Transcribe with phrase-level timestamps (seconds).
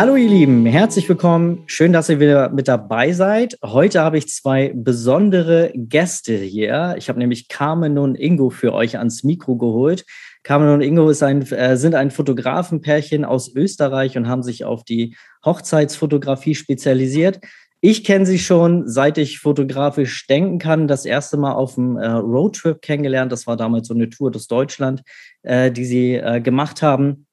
[0.00, 1.64] Hallo ihr Lieben, herzlich willkommen.
[1.66, 3.58] Schön, dass ihr wieder mit dabei seid.
[3.62, 6.94] Heute habe ich zwei besondere Gäste hier.
[6.96, 10.06] Ich habe nämlich Carmen und Ingo für euch ans Mikro geholt.
[10.42, 15.16] Carmen und Ingo ein, äh, sind ein Fotografenpärchen aus Österreich und haben sich auf die
[15.44, 17.38] Hochzeitsfotografie spezialisiert.
[17.82, 22.06] Ich kenne sie schon, seit ich fotografisch denken kann, das erste Mal auf dem äh,
[22.06, 23.32] Roadtrip kennengelernt.
[23.32, 25.02] Das war damals so eine Tour durch Deutschland,
[25.42, 27.26] äh, die sie äh, gemacht haben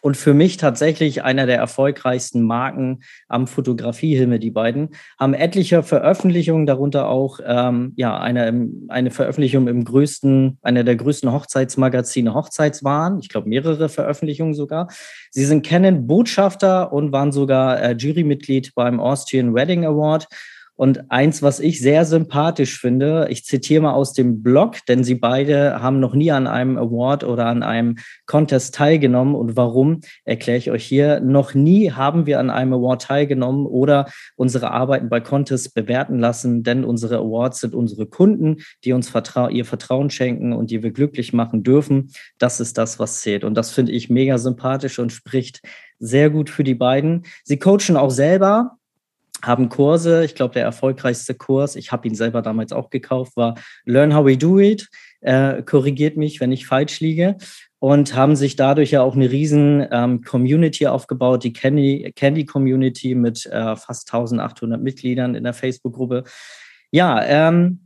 [0.00, 6.66] und für mich tatsächlich einer der erfolgreichsten Marken am Fotografiehimmel, die beiden, haben etliche Veröffentlichungen,
[6.66, 13.28] darunter auch ähm, ja, eine, eine Veröffentlichung im größten, einer der größten Hochzeitsmagazine Hochzeitswahn, ich
[13.28, 14.88] glaube mehrere Veröffentlichungen sogar.
[15.30, 20.28] Sie sind Canon-Botschafter und waren sogar äh, Jurymitglied beim Austrian Wedding Award
[20.76, 25.14] und eins, was ich sehr sympathisch finde, ich zitiere mal aus dem Blog, denn sie
[25.14, 29.36] beide haben noch nie an einem Award oder an einem Contest teilgenommen.
[29.36, 31.20] Und warum, erkläre ich euch hier.
[31.20, 36.64] Noch nie haben wir an einem Award teilgenommen oder unsere Arbeiten bei Contests bewerten lassen,
[36.64, 40.90] denn unsere Awards sind unsere Kunden, die uns vertrau ihr Vertrauen schenken und die wir
[40.90, 42.10] glücklich machen dürfen.
[42.38, 43.44] Das ist das, was zählt.
[43.44, 45.60] Und das finde ich mega sympathisch und spricht
[46.00, 47.22] sehr gut für die beiden.
[47.44, 48.76] Sie coachen auch selber
[49.46, 50.24] haben Kurse.
[50.24, 54.26] Ich glaube, der erfolgreichste Kurs, ich habe ihn selber damals auch gekauft, war Learn How
[54.26, 54.88] We Do It.
[55.20, 57.36] Äh, korrigiert mich, wenn ich falsch liege.
[57.78, 63.14] Und haben sich dadurch ja auch eine riesen ähm, Community aufgebaut, die Candy, Candy Community
[63.14, 66.24] mit äh, fast 1800 Mitgliedern in der Facebook-Gruppe.
[66.90, 67.84] Ja, ähm,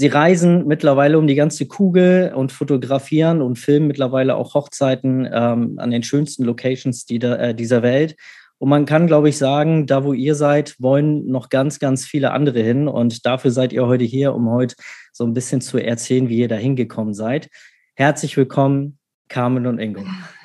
[0.00, 5.74] Sie reisen mittlerweile um die ganze Kugel und fotografieren und filmen mittlerweile auch Hochzeiten ähm,
[5.78, 8.16] an den schönsten Locations die äh, dieser Welt
[8.60, 12.32] und man kann, glaube ich, sagen, da wo ihr seid, wollen noch ganz, ganz viele
[12.32, 12.88] andere hin.
[12.88, 14.76] Und dafür seid ihr heute hier, um heute
[15.14, 17.48] so ein bisschen zu erzählen, wie ihr da hingekommen seid.
[17.94, 18.98] Herzlich willkommen,
[19.30, 20.04] Carmen und Ingo.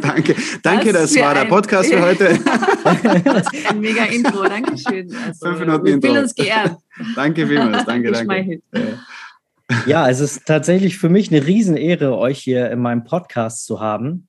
[0.00, 0.34] danke,
[0.64, 2.36] danke, das, das war der Podcast für heute.
[3.68, 5.14] ein mega Intro, Dankeschön.
[5.14, 6.18] Also, Fünf Minuten Intro.
[6.18, 6.74] uns geehrt.
[7.14, 8.60] danke vielmals, danke, danke.
[9.86, 14.26] Ja, es ist tatsächlich für mich eine Riesenehre, euch hier in meinem Podcast zu haben.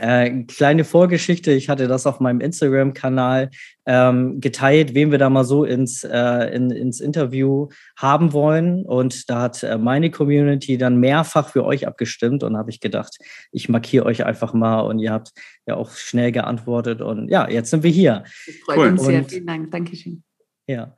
[0.00, 3.50] Äh, kleine Vorgeschichte, ich hatte das auf meinem Instagram-Kanal
[3.84, 7.68] ähm, geteilt, wen wir da mal so ins, äh, in, ins Interview
[7.98, 8.86] haben wollen.
[8.86, 13.18] Und da hat äh, meine Community dann mehrfach für euch abgestimmt und habe ich gedacht,
[13.52, 15.32] ich markiere euch einfach mal und ihr habt
[15.66, 17.02] ja auch schnell geantwortet.
[17.02, 18.24] Und ja, jetzt sind wir hier.
[18.46, 18.88] Das freut cool.
[18.88, 19.24] uns sehr.
[19.24, 19.70] Vielen Dank.
[19.70, 20.22] Dankeschön.
[20.66, 20.96] Ja.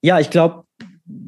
[0.00, 0.64] Ja, ich glaube,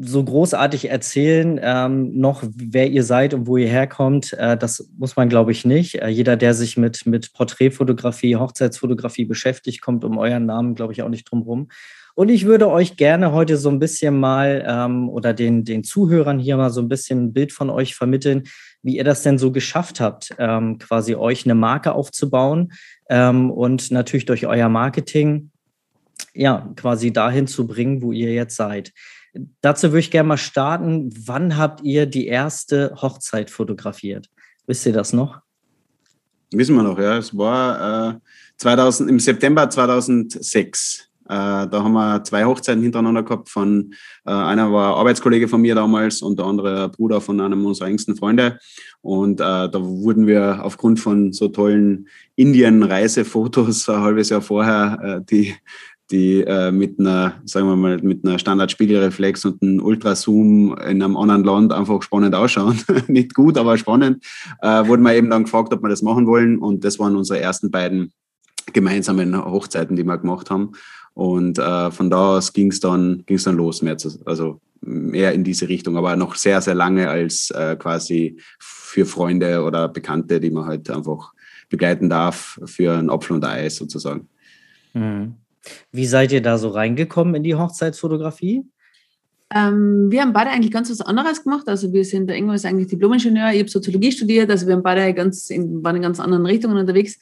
[0.00, 5.16] so großartig erzählen, ähm, noch wer ihr seid und wo ihr herkommt, äh, das muss
[5.16, 5.97] man, glaube ich, nicht.
[5.97, 11.03] Äh, jeder, der sich mit, mit Porträtfotografie, Hochzeitsfotografie beschäftigt, kommt um euren Namen, glaube ich,
[11.03, 11.69] auch nicht drum rum.
[12.15, 16.38] Und ich würde euch gerne heute so ein bisschen mal ähm, oder den, den Zuhörern
[16.38, 18.44] hier mal so ein bisschen ein Bild von euch vermitteln,
[18.82, 22.72] wie ihr das denn so geschafft habt, ähm, quasi euch eine Marke aufzubauen
[23.10, 25.50] ähm, und natürlich durch euer Marketing
[26.32, 28.94] ja quasi dahin zu bringen, wo ihr jetzt seid.
[29.60, 31.10] Dazu würde ich gerne mal starten.
[31.26, 34.28] Wann habt ihr die erste Hochzeit fotografiert?
[34.66, 35.41] Wisst ihr das noch?
[36.52, 37.19] Wissen wir noch, ja.
[37.19, 38.19] Es war äh,
[38.58, 41.10] 2000, im September 2006.
[41.28, 43.48] Äh, da haben wir zwei Hochzeiten hintereinander gehabt.
[43.48, 43.92] Von,
[44.24, 48.14] äh, einer war Arbeitskollege von mir damals und der andere Bruder von einem unserer engsten
[48.16, 48.58] Freunde.
[49.00, 55.24] Und äh, da wurden wir aufgrund von so tollen Indien-Reisefotos ein halbes Jahr vorher äh,
[55.24, 55.54] die
[56.10, 61.16] die äh, mit einer, sagen wir mal, mit einer Standardspiegelreflex und einem Ultrazoom in einem
[61.16, 62.78] anderen Land einfach spannend ausschauen.
[63.08, 64.24] Nicht gut, aber spannend.
[64.60, 66.58] Äh, wurden wir eben dann gefragt, ob wir das machen wollen.
[66.58, 68.12] Und das waren unsere ersten beiden
[68.72, 70.72] gemeinsamen Hochzeiten, die wir gemacht haben.
[71.14, 75.32] Und äh, von da aus ging es dann, ging's dann los, mehr zu, also mehr
[75.32, 80.41] in diese Richtung, aber noch sehr, sehr lange als äh, quasi für Freunde oder Bekannte,
[80.41, 81.32] die man halt einfach
[81.68, 84.28] begleiten darf für ein Apfel und Eis sozusagen.
[84.92, 85.34] Mhm.
[85.92, 88.65] Wie seid ihr da so reingekommen in die Hochzeitsfotografie?
[89.54, 91.68] Ähm, wir haben beide eigentlich ganz was anderes gemacht.
[91.68, 94.83] Also wir sind, der Ingo ist eigentlich Diplom-Ingenieur, ich habe Soziologie studiert, also wir haben
[94.83, 97.18] beide ganz in, waren in ganz anderen Richtungen unterwegs.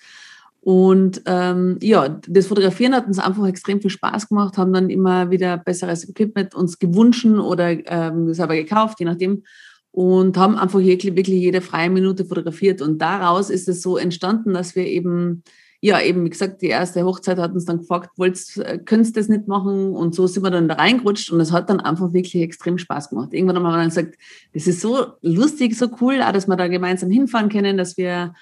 [0.65, 5.31] Und ähm, ja, das Fotografieren hat uns einfach extrem viel Spaß gemacht, haben dann immer
[5.31, 9.43] wieder besseres Equipment uns gewünscht oder ähm, selber gekauft, je nachdem.
[9.91, 12.81] Und haben einfach wirklich jede freie Minute fotografiert.
[12.81, 15.43] Und daraus ist es so entstanden, dass wir eben
[15.85, 19.29] ja, eben, wie gesagt, die erste Hochzeit hat uns dann gefragt, wollt's, könntest du das
[19.29, 19.95] nicht machen?
[19.95, 23.11] Und so sind wir dann da reingerutscht und es hat dann einfach wirklich extrem Spaß
[23.11, 23.35] gemacht.
[23.35, 24.15] Irgendwann haben wir dann gesagt,
[24.55, 28.33] das ist so lustig, so cool, auch, dass wir da gemeinsam hinfahren können, dass wir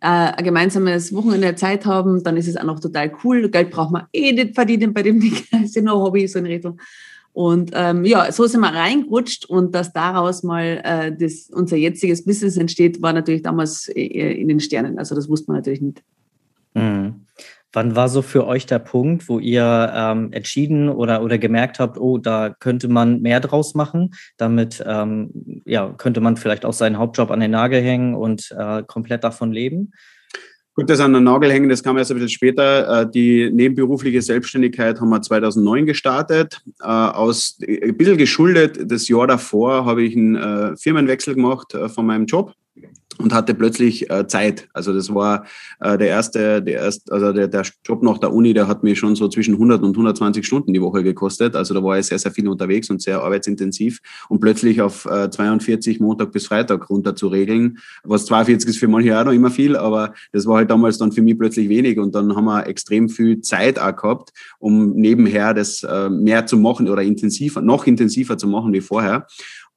[0.00, 3.48] äh, ein gemeinsames Wochenende Zeit haben, dann ist es auch noch total cool.
[3.48, 6.40] Geld braucht man eh nicht verdienen bei dem Ding, das ist ja nur Hobby, so
[6.40, 6.80] in Richtung.
[7.32, 12.24] Und ähm, ja, so sind wir reingerutscht und dass daraus mal äh, das, unser jetziges
[12.24, 14.98] Business entsteht, war natürlich damals äh, in den Sternen.
[14.98, 16.02] Also das wusste man natürlich nicht.
[16.78, 17.26] Mhm.
[17.72, 21.98] Wann war so für euch der Punkt, wo ihr ähm, entschieden oder, oder gemerkt habt,
[21.98, 24.14] oh, da könnte man mehr draus machen?
[24.38, 28.82] Damit ähm, ja, könnte man vielleicht auch seinen Hauptjob an den Nagel hängen und äh,
[28.84, 29.92] komplett davon leben?
[30.78, 33.02] Gut, das an den Nagel hängen, das kam erst ein bisschen später.
[33.02, 36.62] Äh, die nebenberufliche Selbstständigkeit haben wir 2009 gestartet.
[36.80, 42.06] Äh, aus, ein bisschen geschuldet, das Jahr davor habe ich einen äh, Firmenwechsel gemacht von
[42.06, 42.54] meinem Job
[43.18, 44.68] und hatte plötzlich äh, Zeit.
[44.72, 45.44] Also das war
[45.80, 48.96] äh, der erste, der erste, also der, der Job nach der Uni, der hat mir
[48.96, 51.56] schon so zwischen 100 und 120 Stunden die Woche gekostet.
[51.56, 55.30] Also da war ich sehr, sehr viel unterwegs und sehr arbeitsintensiv und plötzlich auf äh,
[55.30, 59.50] 42 Montag bis Freitag runter zu regeln, was 42 ist für manche auch noch immer
[59.50, 62.66] viel, aber das war halt damals dann für mich plötzlich wenig und dann haben wir
[62.66, 67.86] extrem viel Zeit auch gehabt, um nebenher das äh, mehr zu machen oder intensiver, noch
[67.86, 69.26] intensiver zu machen wie vorher.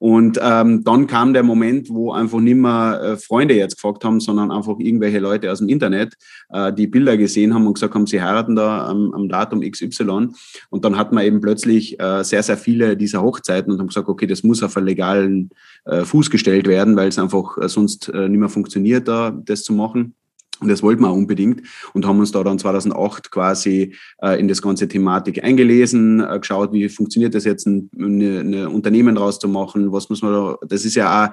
[0.01, 4.19] Und ähm, dann kam der Moment, wo einfach nicht mehr äh, Freunde jetzt gefragt haben,
[4.19, 6.15] sondern einfach irgendwelche Leute aus dem Internet,
[6.49, 10.29] äh, die Bilder gesehen haben und gesagt haben, sie heiraten da am, am Datum XY.
[10.71, 14.09] Und dann hat man eben plötzlich äh, sehr, sehr viele dieser Hochzeiten und haben gesagt,
[14.09, 15.51] okay, das muss auf einen legalen
[15.85, 19.61] äh, Fuß gestellt werden, weil es einfach äh, sonst äh, nicht mehr funktioniert, da das
[19.61, 20.15] zu machen.
[20.61, 21.63] Und das wollten wir unbedingt
[21.93, 26.71] und haben uns da dann 2008 quasi äh, in das ganze Thematik eingelesen, äh, geschaut,
[26.71, 30.95] wie funktioniert das jetzt, ein, eine, eine Unternehmen rauszumachen, was muss man da, das ist
[30.95, 31.31] ja auch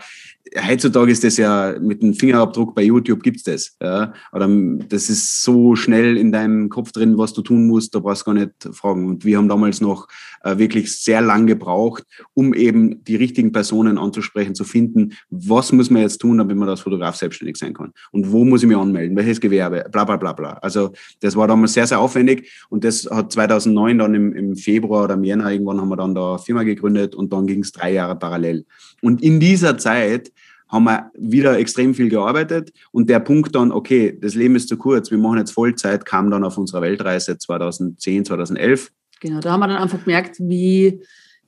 [0.57, 3.77] heutzutage ist das ja mit einem Fingerabdruck bei YouTube gibt's das.
[3.83, 4.13] Ja?
[4.33, 4.49] Oder
[4.89, 8.27] das ist so schnell in deinem Kopf drin, was du tun musst, da brauchst du
[8.27, 9.07] gar nicht fragen.
[9.07, 10.09] Und wir haben damals noch
[10.45, 12.05] wirklich sehr lang gebraucht,
[12.35, 16.69] um eben die richtigen Personen anzusprechen, zu finden, was muss man jetzt tun, damit man
[16.69, 17.93] als Fotograf selbstständig sein kann.
[18.13, 20.53] Und wo muss ich mich anmelden, welches Gewerbe, bla bla bla bla.
[20.55, 25.05] Also das war damals sehr, sehr aufwendig und das hat 2009 dann im, im Februar
[25.05, 27.73] oder im Jänner irgendwann haben wir dann da eine Firma gegründet und dann ging es
[27.73, 28.65] drei Jahre parallel.
[29.03, 30.33] Und in dieser Zeit
[30.69, 34.77] haben wir wieder extrem viel gearbeitet und der Punkt dann, okay, das Leben ist zu
[34.77, 38.91] kurz, wir machen jetzt Vollzeit, kam dann auf unserer Weltreise 2010, 2011.
[39.21, 41.01] Genau, da haben wir dann einfach gemerkt, wie,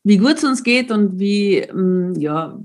[0.03, 2.59] wie gut es uns geht und wie, mm, ja,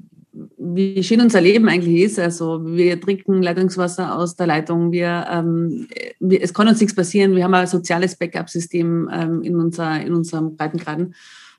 [0.57, 2.19] wie schön unser Leben eigentlich ist.
[2.19, 4.91] Also wir trinken Leitungswasser aus der Leitung.
[4.91, 5.87] Wir, ähm,
[6.19, 7.35] wir es kann uns nichts passieren.
[7.35, 11.15] Wir haben ein soziales Backup-System ähm, in, unser, in unserem Breitengraden.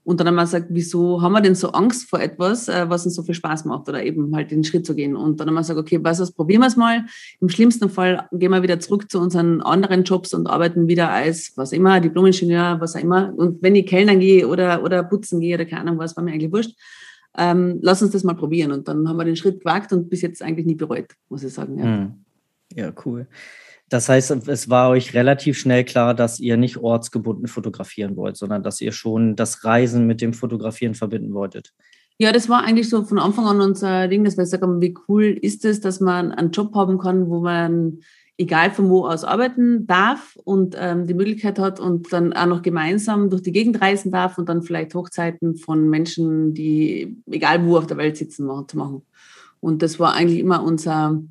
[0.07, 3.17] Und dann wir gesagt, wieso haben wir denn so Angst vor etwas, äh, was uns
[3.17, 5.17] so viel Spaß macht oder eben halt den Schritt zu gehen.
[5.17, 7.07] Und dann wir gesagt, okay, was was, probieren wir es mal.
[7.41, 11.55] Im schlimmsten Fall gehen wir wieder zurück zu unseren anderen Jobs und arbeiten wieder als,
[11.57, 13.35] was immer, Diplomingenieur, was auch immer.
[13.37, 16.31] Und wenn ich Kellnern gehe oder, oder putzen gehe oder keine Ahnung was, war mir
[16.31, 16.79] eigentlich wurscht.
[17.37, 18.71] Ähm, lass uns das mal probieren.
[18.71, 21.53] Und dann haben wir den Schritt gewagt und bis jetzt eigentlich nie bereut, muss ich
[21.53, 21.79] sagen.
[21.81, 22.26] Ja, hm.
[22.77, 23.27] Ja cool.
[23.89, 28.63] Das heißt, es war euch relativ schnell klar, dass ihr nicht ortsgebunden fotografieren wollt, sondern
[28.63, 31.73] dass ihr schon das Reisen mit dem Fotografieren verbinden wolltet.
[32.19, 34.97] Ja, das war eigentlich so von Anfang an unser Ding, dass wir gesagt haben, wie
[35.09, 38.01] cool ist es, dass man einen Job haben kann, wo man
[38.39, 42.63] egal von wo aus arbeiten darf und ähm, die Möglichkeit hat und dann auch noch
[42.63, 47.79] gemeinsam durch die Gegend reisen darf und dann vielleicht Hochzeiten von Menschen, die egal wo
[47.79, 49.03] auf der Welt sitzen, zu machen.
[49.61, 51.23] Und das war eigentlich immer unser,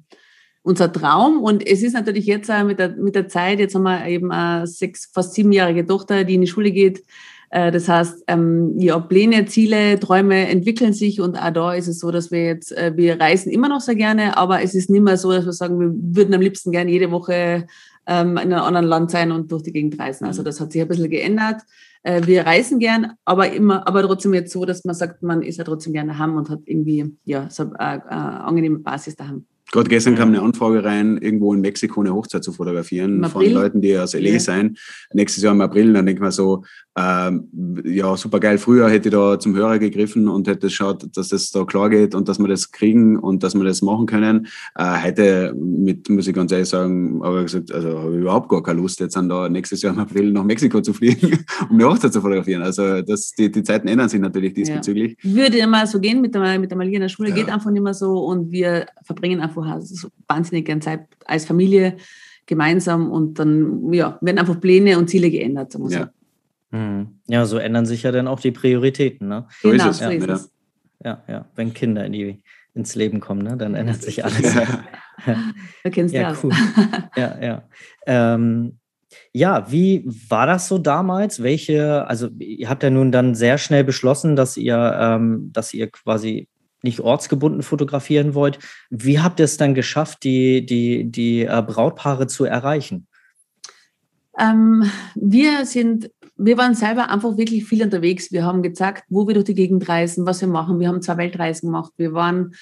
[0.65, 1.41] unser Traum.
[1.41, 4.65] Und es ist natürlich jetzt mit der, mit der Zeit, jetzt haben wir eben eine
[4.65, 7.03] sechs, fast siebenjährige Tochter, die in die Schule geht.
[7.51, 11.99] Äh, das heißt, ähm, ja, Pläne, Ziele, Träume entwickeln sich und auch da ist es
[11.99, 15.03] so, dass wir jetzt, äh, wir reisen immer noch sehr gerne, aber es ist nicht
[15.03, 17.67] mehr so, dass wir sagen, wir würden am liebsten gerne jede Woche
[18.07, 20.25] ähm, in einem anderen Land sein und durch die Gegend reisen.
[20.25, 20.45] Also mhm.
[20.45, 21.61] das hat sich ein bisschen geändert.
[22.01, 25.57] Äh, wir reisen gern, aber immer, aber trotzdem jetzt so, dass man sagt, man ist
[25.57, 29.45] ja trotzdem gerne daheim und hat irgendwie ja so eine, eine angenehme Basis daheim.
[29.71, 33.81] Gerade gestern kam eine Anfrage rein, irgendwo in Mexiko eine Hochzeit zu fotografieren von Leuten,
[33.81, 34.39] die aus LA ja.
[34.39, 34.77] sein.
[35.13, 36.63] Nächstes Jahr im April, dann denkt man so,
[36.97, 37.49] ähm,
[37.83, 38.57] ja, super geil.
[38.57, 42.15] Früher hätte ich da zum Hörer gegriffen und hätte geschaut, dass das da klar geht
[42.15, 44.47] und dass wir das kriegen und dass wir das machen können.
[44.75, 48.47] Äh, heute, mit, muss ich ganz ehrlich sagen, habe ich gesagt, also habe ich überhaupt
[48.47, 51.75] gar keine Lust, jetzt dann da nächstes Jahr im April nach Mexiko zu fliegen, um
[51.75, 52.61] eine Hochzeit zu fotografieren.
[52.61, 55.17] Also das, die, die Zeiten ändern sich natürlich diesbezüglich.
[55.21, 55.35] Ja.
[55.35, 57.35] Würde immer so gehen mit der, mit der Malia in der Schule, ja.
[57.35, 61.97] geht einfach nicht mehr so und wir verbringen einfach so wahnsinnig gerne Zeit als Familie
[62.45, 65.71] gemeinsam und dann ja, werden einfach Pläne und Ziele geändert.
[65.71, 66.09] So ja.
[66.71, 67.19] Hm.
[67.27, 69.27] Ja, so ändern sich ja dann auch die Prioritäten.
[69.27, 69.47] Ne?
[69.61, 70.05] So genau, ist es.
[70.05, 70.33] So ist ja.
[70.33, 70.51] Es.
[71.03, 72.43] ja, ja, wenn Kinder in die
[72.73, 73.55] ins Leben kommen, ne?
[73.55, 74.53] dann ändert sich alles.
[74.53, 74.83] Ja.
[75.83, 76.43] du kennst ja, das.
[76.43, 76.51] Cool.
[77.15, 77.63] Ja, ja.
[78.05, 78.77] Ähm,
[79.31, 81.41] ja, wie war das so damals?
[81.41, 85.89] Welche, also ihr habt ja nun dann sehr schnell beschlossen, dass ihr, ähm, dass ihr
[85.89, 86.49] quasi
[86.85, 88.59] nicht ortsgebunden fotografieren wollt.
[88.89, 93.07] Wie habt ihr es dann geschafft, die, die, die äh, Brautpaare zu erreichen?
[94.37, 98.31] Ähm, wir sind, wir waren selber einfach wirklich viel unterwegs.
[98.31, 100.79] Wir haben gezeigt, wo wir durch die Gegend reisen, was wir machen.
[100.79, 101.91] Wir haben zwei Weltreisen gemacht.
[101.97, 102.53] Wir waren,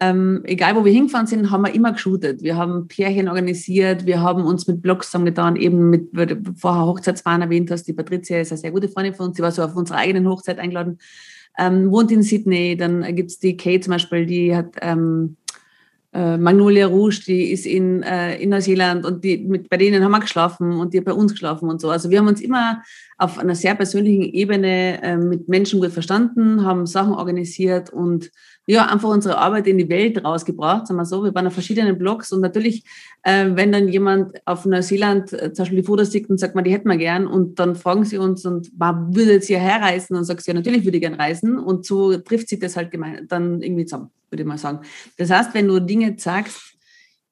[0.00, 2.42] ähm, egal wo wir hingefahren sind, haben wir immer geshootet.
[2.42, 4.06] Wir haben Pärchen organisiert.
[4.06, 6.10] Wir haben uns mit Blogs zusammengetan, eben mit,
[6.56, 7.84] vorher Hochzeitsfahren erwähnt hast.
[7.84, 9.36] Die Patricia ist eine sehr gute Freundin von uns.
[9.36, 10.98] Sie war so auf unserer eigenen Hochzeit eingeladen
[11.58, 12.76] ähm, wohnt in Sydney.
[12.76, 15.36] Dann gibt es die Kate zum Beispiel, die hat ähm,
[16.12, 20.12] äh, Magnolia Rouge, die ist in, äh, in Neuseeland und die, mit, bei denen haben
[20.12, 21.90] wir geschlafen und die hat bei uns geschlafen und so.
[21.90, 22.82] Also wir haben uns immer
[23.18, 28.30] auf einer sehr persönlichen Ebene äh, mit Menschen gut verstanden, haben Sachen organisiert und
[28.66, 31.24] ja, einfach unsere Arbeit in die Welt rausgebracht, sagen wir so.
[31.24, 32.84] Wir waren auf verschiedenen Blogs und natürlich,
[33.22, 36.64] äh, wenn dann jemand auf Neuseeland äh, zum Beispiel die Fotos sieht und sagt, man,
[36.64, 40.16] die hätten wir gern und dann fragen sie uns und man würde jetzt hierher reisen
[40.16, 43.26] und sagst, ja, natürlich würde ich gern reisen und so trifft sich das halt gemein,
[43.28, 44.80] dann irgendwie zusammen, würde ich mal sagen.
[45.16, 46.76] Das heißt, wenn du Dinge sagst,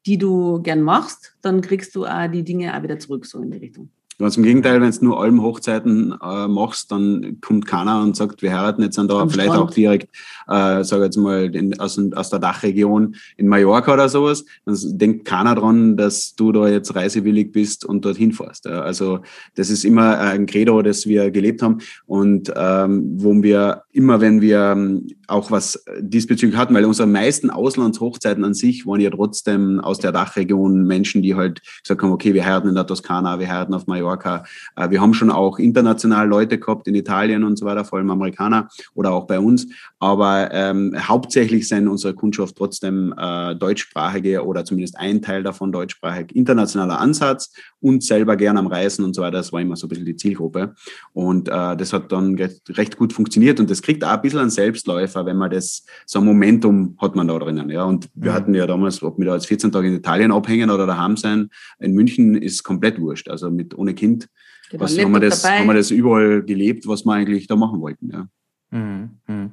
[0.06, 3.50] die du gern machst, dann kriegst du auch die Dinge auch wieder zurück, so in
[3.50, 3.90] die Richtung.
[4.18, 8.50] Ganz im Gegenteil, wenn du nur Almhochzeiten äh, machst, dann kommt keiner und sagt, wir
[8.50, 9.68] heiraten jetzt an da, Am vielleicht Strand.
[9.68, 10.08] auch direkt,
[10.48, 14.46] äh, sage jetzt mal, in, aus, aus der Dachregion in Mallorca oder sowas.
[14.64, 18.64] Dann denkt keiner dran, dass du da jetzt reisewillig bist und dorthin fährst.
[18.64, 18.80] Ja.
[18.80, 19.20] Also
[19.54, 24.40] das ist immer ein Credo, das wir gelebt haben und ähm, wo wir immer, wenn
[24.40, 29.78] wir ähm, auch was diesbezüglich hatten, weil unsere meisten Auslandshochzeiten an sich waren ja trotzdem
[29.80, 33.48] aus der Dachregion Menschen, die halt gesagt haben, okay, wir heiraten in der Toskana, wir
[33.48, 34.05] heiraten auf Mallorca.
[34.76, 38.10] Äh, wir haben schon auch international Leute gehabt in Italien und so weiter, vor allem
[38.10, 39.66] Amerikaner oder auch bei uns.
[39.98, 46.34] Aber ähm, hauptsächlich sind unsere Kundschaft trotzdem äh, deutschsprachige oder zumindest ein Teil davon deutschsprachig,
[46.34, 47.52] internationaler Ansatz
[47.86, 49.38] und selber gern am Reisen und so weiter.
[49.38, 50.74] Das war immer so ein bisschen die Zielgruppe.
[51.12, 54.50] Und äh, das hat dann recht gut funktioniert und das kriegt auch ein bisschen einen
[54.50, 57.70] Selbstläufer, wenn man das, so ein Momentum hat man da drinnen.
[57.70, 57.84] Ja.
[57.84, 58.34] Und wir mhm.
[58.34, 61.48] hatten ja damals, ob wir da jetzt 14 Tage in Italien abhängen oder daheim sein,
[61.78, 63.28] in München ist komplett wurscht.
[63.28, 64.28] Also mit ohne Kind
[64.68, 67.80] genau, was, haben, wir das, haben wir das überall gelebt, was wir eigentlich da machen
[67.80, 68.10] wollten.
[68.10, 68.28] Ja.
[68.72, 69.52] Mhm.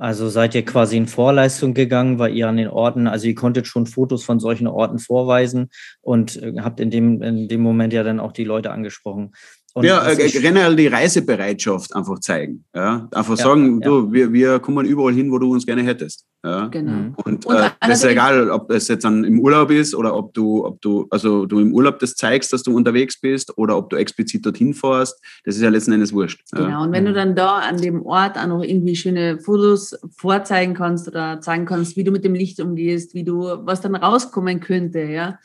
[0.00, 3.66] Also seid ihr quasi in Vorleistung gegangen, weil ihr an den Orten, also ihr konntet
[3.66, 5.68] schon Fotos von solchen Orten vorweisen
[6.00, 9.32] und äh, habt in dem, in dem Moment ja dann auch die Leute angesprochen.
[9.72, 12.64] Und ja, äh, generell die Reisebereitschaft einfach zeigen.
[12.74, 13.08] Ja?
[13.12, 13.88] Einfach ja, sagen, ja.
[13.88, 16.24] du, wir, wir kommen überall hin, wo du uns gerne hättest.
[16.44, 16.66] Ja?
[16.66, 16.90] Genau.
[16.90, 17.14] Mhm.
[17.24, 20.34] Und, und äh, das ist egal, ob das jetzt dann im Urlaub ist oder ob
[20.34, 23.90] du, ob du, also du im Urlaub das zeigst, dass du unterwegs bist oder ob
[23.90, 26.42] du explizit dorthin fährst, das ist ja letzten Endes wurscht.
[26.50, 30.74] Genau, und wenn du dann da an dem Ort auch noch irgendwie schöne Fotos vorzeigen
[30.74, 34.58] kannst oder zeigen kannst, wie du mit dem Licht umgehst, wie du, was dann rauskommen
[34.60, 35.38] könnte, ja,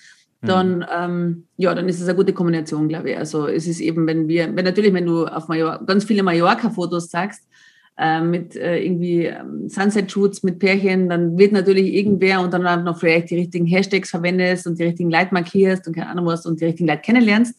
[0.47, 0.85] dann, mhm.
[0.95, 3.17] ähm, ja, dann ist es eine gute Kombination, glaube ich.
[3.17, 7.09] Also es ist eben, wenn wir, wenn natürlich, wenn du auf Mallorca, ganz viele Mallorca-Fotos
[7.09, 7.47] sagst,
[7.97, 12.99] äh, mit äh, irgendwie ähm, Sunset-Shoots mit Pärchen, dann wird natürlich irgendwer und dann noch
[12.99, 16.59] vielleicht die richtigen Hashtags verwendest und die richtigen Leute markierst und keine Ahnung was und
[16.59, 17.55] die richtigen Leute kennenlernst,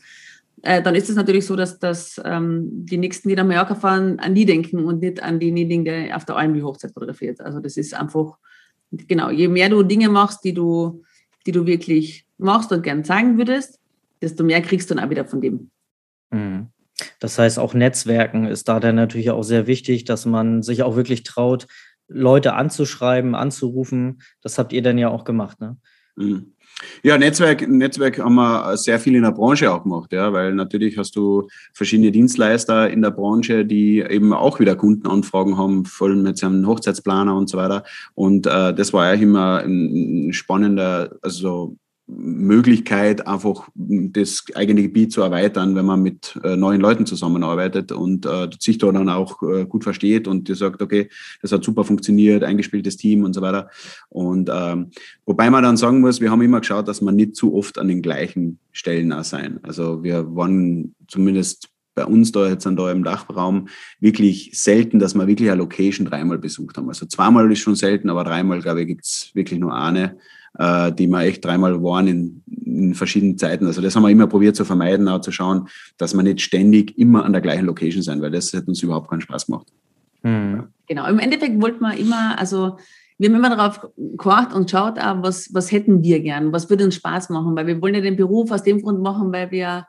[0.63, 4.19] äh, dann ist es natürlich so, dass, dass ähm, die Nächsten, die nach Mallorca fahren,
[4.19, 7.41] an die denken und nicht an denjenigen, der auf der Almby-Hochzeit fotografiert.
[7.41, 8.37] Also das ist einfach,
[8.91, 11.03] genau, je mehr du Dinge machst, die du,
[11.47, 13.81] die du wirklich machst und gern zeigen würdest,
[14.21, 15.71] desto mehr kriegst du dann auch wieder von dem.
[16.31, 16.69] Mhm.
[17.21, 20.97] Das heißt, auch Netzwerken ist da dann natürlich auch sehr wichtig, dass man sich auch
[20.97, 21.67] wirklich traut,
[22.09, 24.23] Leute anzuschreiben, anzurufen.
[24.41, 25.77] Das habt ihr dann ja auch gemacht, ne?
[26.17, 26.53] Mhm.
[27.03, 30.99] Ja, Netzwerk, Netzwerk haben wir sehr viel in der Branche auch gemacht, ja, weil natürlich
[30.99, 36.23] hast du verschiedene Dienstleister in der Branche, die eben auch wieder Kundenanfragen haben, vor allem
[36.23, 37.85] mit einem Hochzeitsplaner und so weiter.
[38.15, 41.77] Und äh, das war ja immer ein spannender, also
[42.09, 48.27] Möglichkeit, einfach das eigene Gebiet zu erweitern, wenn man mit äh, neuen Leuten zusammenarbeitet und
[48.27, 51.09] äh, sich da dann auch äh, gut versteht und dir sagt, okay,
[51.43, 53.71] das hat super funktioniert, eingespieltes Team und so weiter.
[54.09, 54.91] Und ähm,
[55.25, 57.89] wobei man dann sagen muss, wir haben immer geschaut, dass man nicht zu oft an
[57.89, 59.59] den gleichen Stellen auch sein.
[59.63, 65.15] Also wir waren zumindest bei uns da jetzt an da im Dachraum wirklich selten, dass
[65.15, 66.89] wir wirklich eine Location dreimal besucht haben.
[66.89, 70.19] Also zweimal ist schon selten, aber dreimal, glaube ich, gibt's wirklich nur eine
[70.59, 73.67] äh, die wir echt dreimal waren in, in verschiedenen Zeiten.
[73.67, 76.99] Also das haben wir immer probiert zu vermeiden, auch zu schauen, dass wir nicht ständig
[76.99, 79.67] immer an der gleichen Location sein, weil das hat uns überhaupt keinen Spaß gemacht.
[80.23, 80.65] Mhm.
[80.89, 82.77] Genau, im Endeffekt wollten wir immer, also
[83.19, 86.85] wir haben immer darauf gekocht und schaut, auch, was, was hätten wir gern, was würde
[86.85, 89.87] uns Spaß machen, weil wir wollen ja den Beruf aus dem Grund machen, weil wir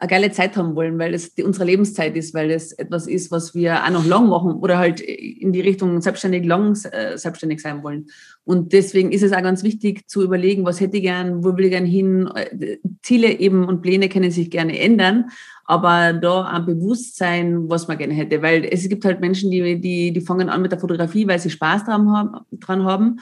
[0.00, 3.54] eine geile Zeit haben wollen, weil es unsere Lebenszeit ist, weil es etwas ist, was
[3.54, 7.82] wir auch noch lang machen oder halt in die Richtung selbstständig lang äh, selbstständig sein
[7.82, 8.06] wollen.
[8.44, 11.66] Und deswegen ist es auch ganz wichtig zu überlegen, was hätte ich gern, wo will
[11.66, 12.30] ich gern hin.
[12.34, 15.26] Äh, Ziele eben und Pläne können sich gerne ändern,
[15.66, 20.12] aber da ein Bewusstsein, was man gerne hätte, weil es gibt halt Menschen, die, die,
[20.12, 23.20] die fangen an mit der Fotografie, weil sie Spaß dran haben, dran haben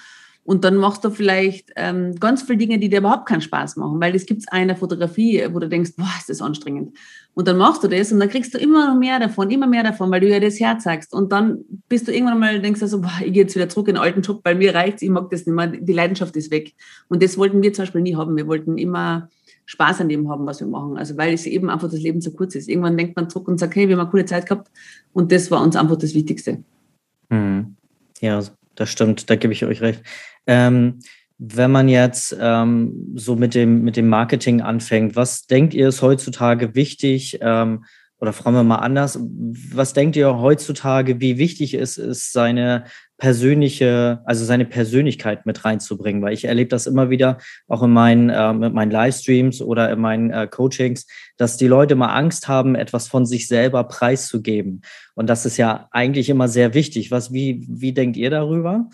[0.49, 4.00] und dann machst du vielleicht ähm, ganz viele Dinge, die dir überhaupt keinen Spaß machen,
[4.00, 6.97] weil es gibt eine Fotografie, wo du denkst, boah, ist das anstrengend.
[7.35, 9.83] Und dann machst du das und dann kriegst du immer noch mehr davon, immer mehr
[9.83, 11.12] davon, weil du ja das Herz sagst.
[11.12, 13.88] Und dann bist du irgendwann mal, denkst du so, boah, ich gehe jetzt wieder zurück
[13.88, 16.50] in den alten Job, weil mir reicht's, ich mag das nicht mehr, die Leidenschaft ist
[16.50, 16.73] weg.
[17.09, 18.35] Und das wollten wir zum Beispiel nie haben.
[18.35, 19.28] Wir wollten immer
[19.67, 20.97] Spaß an dem haben, was wir machen.
[20.97, 22.71] Also weil es eben einfach das Leben so kurz ist.
[22.71, 24.71] Irgendwann denkt man zurück und sagt, hey, wir haben eine coole Zeit gehabt.
[25.12, 26.64] Und das war uns einfach das Wichtigste.
[27.28, 27.76] Mhm.
[28.23, 28.40] Ja,
[28.78, 30.02] das stimmt, da gebe ich euch recht.
[30.47, 31.00] Ähm,
[31.38, 36.02] wenn man jetzt ähm, so mit dem, mit dem Marketing anfängt, was denkt ihr ist
[36.02, 37.38] heutzutage wichtig?
[37.40, 37.85] Ähm,
[38.20, 42.85] oder fragen wir mal anders, was denkt ihr heutzutage, wie wichtig es ist, seine
[43.18, 46.22] persönliche, also seine Persönlichkeit mit reinzubringen?
[46.22, 50.00] Weil ich erlebe das immer wieder, auch in meinen, äh, mit meinen Livestreams oder in
[50.00, 51.06] meinen äh, Coachings,
[51.37, 54.82] dass die Leute mal Angst haben, etwas von sich selber preiszugeben.
[55.14, 57.10] Und das ist ja eigentlich immer sehr wichtig.
[57.10, 58.88] Was, wie, wie denkt ihr darüber?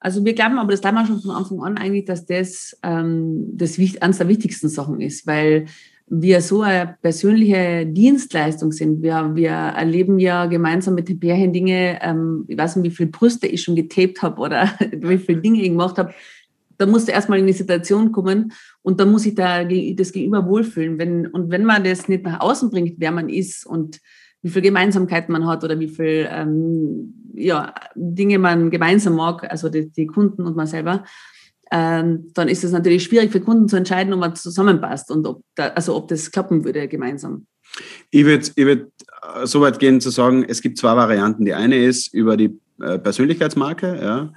[0.00, 3.78] Also wir glauben, aber das wir schon von Anfang an eigentlich, dass das, ähm, das
[4.00, 5.66] eines der wichtigsten Sachen ist, weil
[6.12, 9.00] wir so eine persönliche Dienstleistung sind.
[9.00, 13.10] Wir, wir erleben ja gemeinsam mit den Pärchen Dinge, ähm, ich weiß nicht, wie viele
[13.10, 16.12] Brüste ich schon getaped habe oder wie viele Dinge ich gemacht habe.
[16.78, 18.52] Da musst du erstmal in die Situation kommen
[18.82, 20.98] und dann muss ich da das Gegenüber wohlfühlen.
[20.98, 24.00] Wenn, und wenn man das nicht nach außen bringt, wer man ist und
[24.42, 29.68] wie viel Gemeinsamkeiten man hat oder wie viel ähm, ja, Dinge man gemeinsam mag, also
[29.68, 31.04] die, die Kunden und man selber,
[31.70, 35.42] ähm, dann ist es natürlich schwierig für Kunden zu entscheiden, ob man zusammenpasst und ob,
[35.54, 37.46] da, also ob das klappen würde gemeinsam.
[38.10, 38.90] Ich würde ich würd
[39.34, 41.44] äh, so weit gehen zu sagen, es gibt zwei Varianten.
[41.44, 44.32] Die eine ist über die äh, Persönlichkeitsmarke, ja,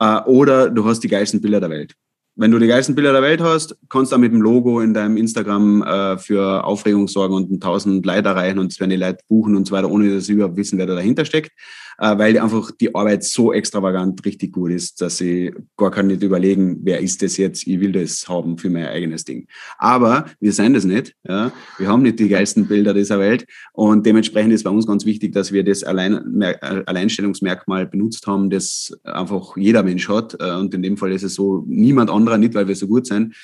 [0.00, 1.94] äh, oder du hast die geilsten Bilder der Welt
[2.38, 4.94] wenn du die geilsten Bilder der Welt hast, kannst du auch mit dem Logo in
[4.94, 9.18] deinem Instagram äh, für Aufregung sorgen und 1000 Leute erreichen und es werden die Leute
[9.28, 11.50] buchen und so weiter, ohne dass sie überhaupt wissen, wer da dahinter steckt
[11.98, 16.78] weil einfach die Arbeit so extravagant richtig gut ist, dass ich gar kann nicht überlegen,
[16.82, 19.46] wer ist das jetzt, ich will das haben für mein eigenes Ding.
[19.78, 21.14] Aber wir sind das nicht.
[21.26, 21.52] Ja?
[21.76, 25.32] Wir haben nicht die geilsten Bilder dieser Welt und dementsprechend ist bei uns ganz wichtig,
[25.32, 26.42] dass wir das Allein,
[26.86, 30.36] Alleinstellungsmerkmal benutzt haben, das einfach jeder Mensch hat.
[30.40, 33.06] Äh, und in dem Fall ist es so, niemand anderer, nicht weil wir so gut
[33.06, 33.34] sind,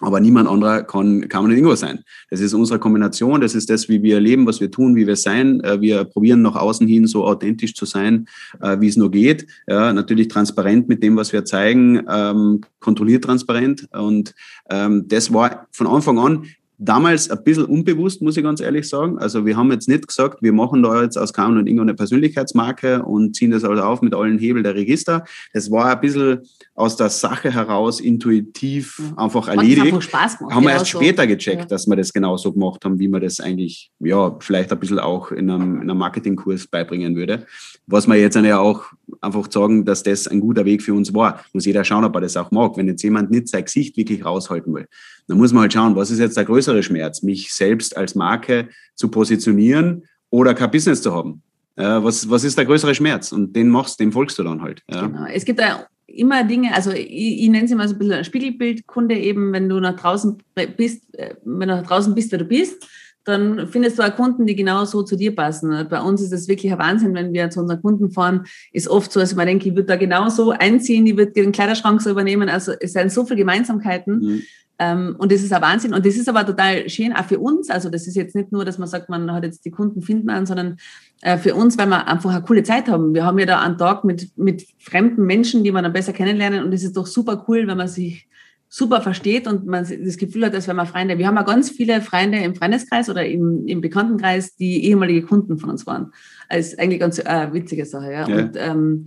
[0.00, 2.04] aber niemand anderer kann, man nicht irgendwo sein.
[2.30, 5.16] Das ist unsere Kombination, das ist das, wie wir leben, was wir tun, wie wir
[5.16, 5.60] sein.
[5.60, 8.26] Äh, wir probieren nach außen hin so authentisch zu sein,
[8.60, 9.46] äh, wie es nur geht.
[9.66, 13.88] Ja, natürlich transparent mit dem, was wir zeigen, ähm, kontrolliert transparent.
[13.92, 14.34] Und
[14.70, 16.46] ähm, das war von Anfang an
[16.78, 19.18] damals ein bisschen unbewusst, muss ich ganz ehrlich sagen.
[19.18, 21.94] Also wir haben jetzt nicht gesagt, wir machen da jetzt aus Carmen und Ingo eine
[21.94, 25.24] Persönlichkeitsmarke und ziehen das also auf mit allen Hebel der Register.
[25.52, 26.40] Das war ein bisschen
[26.74, 29.24] aus der Sache heraus intuitiv ja.
[29.24, 29.86] einfach erledigt.
[29.86, 30.98] Einfach Spaß gemacht, haben wir erst so.
[30.98, 31.66] später gecheckt, ja.
[31.66, 35.30] dass wir das genauso gemacht haben, wie man das eigentlich, ja, vielleicht ein bisschen auch
[35.32, 37.46] in einem, in einem Marketingkurs beibringen würde.
[37.86, 38.84] Was wir jetzt ja auch
[39.20, 41.44] einfach sagen, dass das ein guter Weg für uns war.
[41.52, 42.76] Muss jeder schauen, ob er das auch mag.
[42.76, 44.86] Wenn jetzt jemand nicht sein Gesicht wirklich raushalten will,
[45.28, 48.68] dann muss man halt schauen, was ist jetzt der größere Schmerz, mich selbst als Marke
[48.94, 51.42] zu positionieren oder kein Business zu haben.
[51.76, 53.32] Äh, was, was ist der größere Schmerz?
[53.32, 54.82] Und den machst, dem folgst du dann halt.
[54.90, 55.06] Ja.
[55.06, 55.26] Genau.
[55.26, 59.16] Es gibt da immer Dinge, also ich, ich nenne es immer so ein bisschen Spiegelbildkunde
[59.16, 60.38] eben, wenn du nach draußen
[60.76, 62.86] bist, äh, wenn du nach draußen bist, wer du bist,
[63.26, 65.86] dann findest du auch Kunden, die genau so zu dir passen.
[65.90, 69.10] Bei uns ist es wirklich ein Wahnsinn, wenn wir zu unseren Kunden fahren, ist oft
[69.10, 72.00] so, dass ich mir denke, ich würde da genau so einziehen, ich würde den Kleiderschrank
[72.00, 72.48] so übernehmen.
[72.48, 74.18] Also es sind so viele Gemeinsamkeiten.
[74.20, 74.42] Mhm.
[74.78, 75.92] Ähm, und das ist ein Wahnsinn.
[75.92, 77.68] Und das ist aber total schön, auch für uns.
[77.68, 80.30] Also das ist jetzt nicht nur, dass man sagt, man hat jetzt die Kunden finden
[80.30, 80.76] an, sondern
[81.22, 83.14] äh, für uns, weil wir einfach eine coole Zeit haben.
[83.14, 86.62] Wir haben ja da einen Tag mit, mit fremden Menschen, die man dann besser kennenlernen.
[86.62, 88.28] Und es ist doch super cool, wenn man sich
[88.68, 91.70] super versteht und man das Gefühl hat, dass wenn man Freunde, wir haben ja ganz
[91.70, 96.12] viele Freunde im Freundeskreis oder im, im Bekanntenkreis, die ehemalige Kunden von uns waren.
[96.48, 98.28] Also eigentlich ganz äh, witzige Sache, ja.
[98.28, 98.36] ja.
[98.36, 99.06] Und ähm,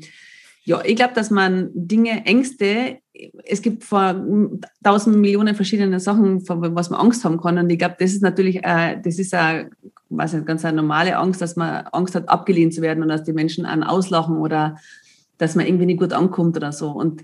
[0.64, 3.00] ja, ich glaube, dass man Dinge, Ängste,
[3.44, 4.16] es gibt vor
[4.84, 7.58] tausend Millionen verschiedene Sachen, vor was man Angst haben kann.
[7.58, 9.72] Und ich glaube, das ist natürlich, äh, das ist eine,
[10.10, 13.24] was nicht, ganz eine normale Angst, dass man Angst hat, abgelehnt zu werden und dass
[13.24, 14.78] die Menschen einen auslachen oder
[15.38, 16.92] dass man irgendwie nicht gut ankommt oder so.
[16.92, 17.24] Und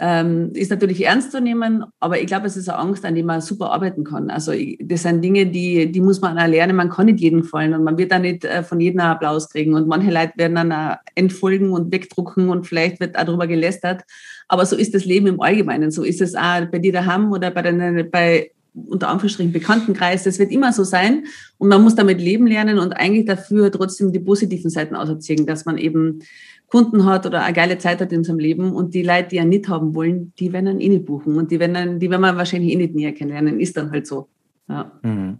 [0.00, 3.24] ähm, ist natürlich ernst zu nehmen, aber ich glaube, es ist eine Angst, an der
[3.24, 4.30] man super arbeiten kann.
[4.30, 6.76] Also das sind Dinge, die, die muss man auch lernen.
[6.76, 9.74] Man kann nicht jedem fallen und man wird da nicht äh, von jedem Applaus kriegen.
[9.74, 14.04] Und manche Leute werden dann auch entfolgen und wegdrucken und vielleicht wird auch darüber gelästert.
[14.46, 15.90] Aber so ist das Leben im Allgemeinen.
[15.90, 18.52] So ist es auch bei dir daheim oder bei, deinen, bei
[18.86, 20.24] unter Anführungsstrichen Bekanntenkreis.
[20.24, 21.24] Das wird immer so sein
[21.58, 25.64] und man muss damit leben lernen und eigentlich dafür trotzdem die positiven Seiten auserziehen, dass
[25.64, 26.20] man eben
[26.68, 29.44] Kunden hat oder eine geile Zeit hat in seinem Leben und die Leute, die ja
[29.44, 32.20] nicht haben wollen, die werden dann eh nicht buchen und die werden dann, die werden
[32.20, 34.28] wir wahrscheinlich eh nicht näher kennenlernen, ist dann halt so.
[34.68, 34.92] Ja.
[35.02, 35.38] Mhm.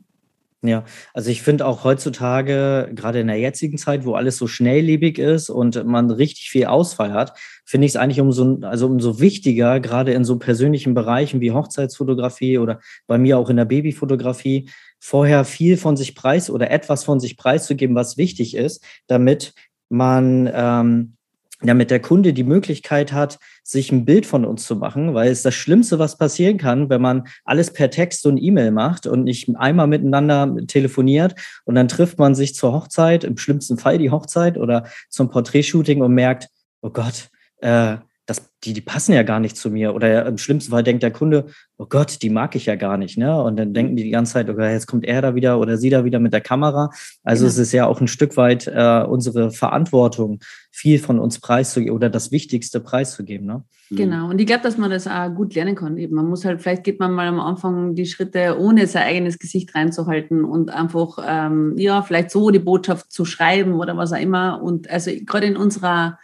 [0.63, 5.19] Ja, also ich finde auch heutzutage, gerade in der jetzigen Zeit, wo alles so schnelllebig
[5.19, 9.79] ist und man richtig viel Ausfall hat, finde ich es eigentlich umso, also umso wichtiger,
[9.79, 15.45] gerade in so persönlichen Bereichen wie Hochzeitsfotografie oder bei mir auch in der Babyfotografie, vorher
[15.45, 19.55] viel von sich preis oder etwas von sich preiszugeben, was wichtig ist, damit
[19.91, 21.18] man ähm,
[21.61, 25.43] damit der Kunde die Möglichkeit hat, sich ein Bild von uns zu machen, weil es
[25.43, 29.49] das Schlimmste, was passieren kann, wenn man alles per Text und E-Mail macht und nicht
[29.57, 34.57] einmal miteinander telefoniert und dann trifft man sich zur Hochzeit, im schlimmsten Fall die Hochzeit
[34.57, 36.49] oder zum Porträtshooting und merkt,
[36.81, 37.29] oh Gott,
[37.61, 37.97] äh,
[38.29, 39.95] das, die, die passen ja gar nicht zu mir.
[39.95, 41.47] Oder im schlimmsten Fall denkt der Kunde,
[41.79, 43.17] oh Gott, die mag ich ja gar nicht.
[43.17, 43.43] Ne?
[43.43, 45.89] Und dann denken die die ganze Zeit, okay, jetzt kommt er da wieder oder sie
[45.89, 46.91] da wieder mit der Kamera.
[47.25, 47.49] Also ja.
[47.49, 52.11] es ist ja auch ein Stück weit äh, unsere Verantwortung, viel von uns preiszugeben oder
[52.11, 53.47] das Wichtigste preiszugeben.
[53.47, 53.65] Ne?
[53.91, 54.29] Genau.
[54.29, 55.97] Und ich glaube, dass man das auch gut lernen kann.
[55.97, 56.15] Eben.
[56.15, 59.75] Man muss halt, vielleicht geht man mal am Anfang die Schritte, ohne sein eigenes Gesicht
[59.75, 64.63] reinzuhalten und einfach, ähm, ja, vielleicht so die Botschaft zu schreiben oder was auch immer.
[64.63, 66.19] Und also gerade in unserer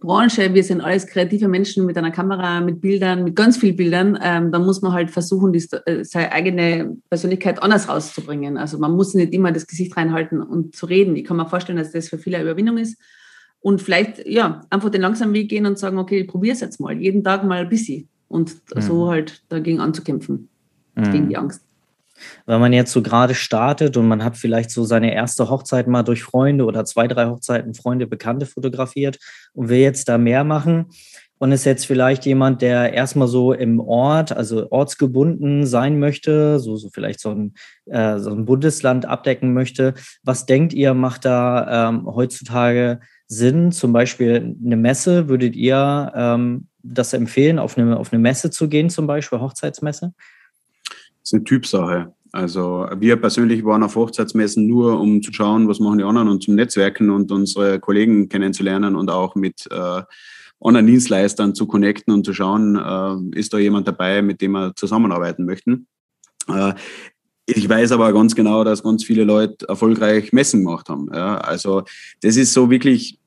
[0.00, 4.18] Branche, wir sind alles kreative Menschen mit einer Kamera, mit Bildern, mit ganz vielen Bildern,
[4.22, 8.58] ähm, da muss man halt versuchen, die, äh, seine eigene Persönlichkeit anders rauszubringen.
[8.58, 11.16] Also man muss nicht immer das Gesicht reinhalten und zu reden.
[11.16, 13.00] Ich kann mir vorstellen, dass das für viele eine Überwindung ist.
[13.60, 16.78] Und vielleicht, ja, einfach den langsamen Weg gehen und sagen, okay, ich probiere es jetzt
[16.78, 18.08] mal, jeden Tag mal ein bisschen.
[18.28, 18.80] Und mhm.
[18.80, 20.48] so halt dagegen anzukämpfen,
[20.94, 21.10] mhm.
[21.10, 21.65] gegen die Angst.
[22.46, 26.02] Wenn man jetzt so gerade startet und man hat vielleicht so seine erste Hochzeit mal
[26.02, 29.18] durch Freunde oder zwei, drei Hochzeiten Freunde, Bekannte fotografiert
[29.52, 30.86] und will jetzt da mehr machen
[31.38, 36.76] und ist jetzt vielleicht jemand, der erstmal so im Ort, also ortsgebunden sein möchte, so,
[36.76, 37.54] so vielleicht so ein,
[37.86, 39.94] äh, so ein Bundesland abdecken möchte.
[40.22, 43.72] Was denkt ihr, macht da ähm, heutzutage Sinn?
[43.72, 48.68] Zum Beispiel eine Messe, würdet ihr ähm, das empfehlen, auf eine, auf eine Messe zu
[48.68, 50.14] gehen, zum Beispiel Hochzeitsmesse?
[51.26, 52.12] Ist eine Typsache.
[52.32, 56.42] Also wir persönlich waren auf Hochzeitsmessen nur, um zu schauen, was machen die anderen und
[56.42, 60.02] zum Netzwerken und unsere Kollegen kennenzulernen und auch mit äh,
[60.60, 65.44] Online-Dienstleistern zu connecten und zu schauen, äh, ist da jemand dabei, mit dem wir zusammenarbeiten
[65.44, 65.86] möchten.
[66.48, 66.74] Äh,
[67.46, 71.08] ich weiß aber ganz genau, dass ganz viele Leute erfolgreich Messen gemacht haben.
[71.12, 71.84] Ja, also
[72.20, 73.18] das ist so wirklich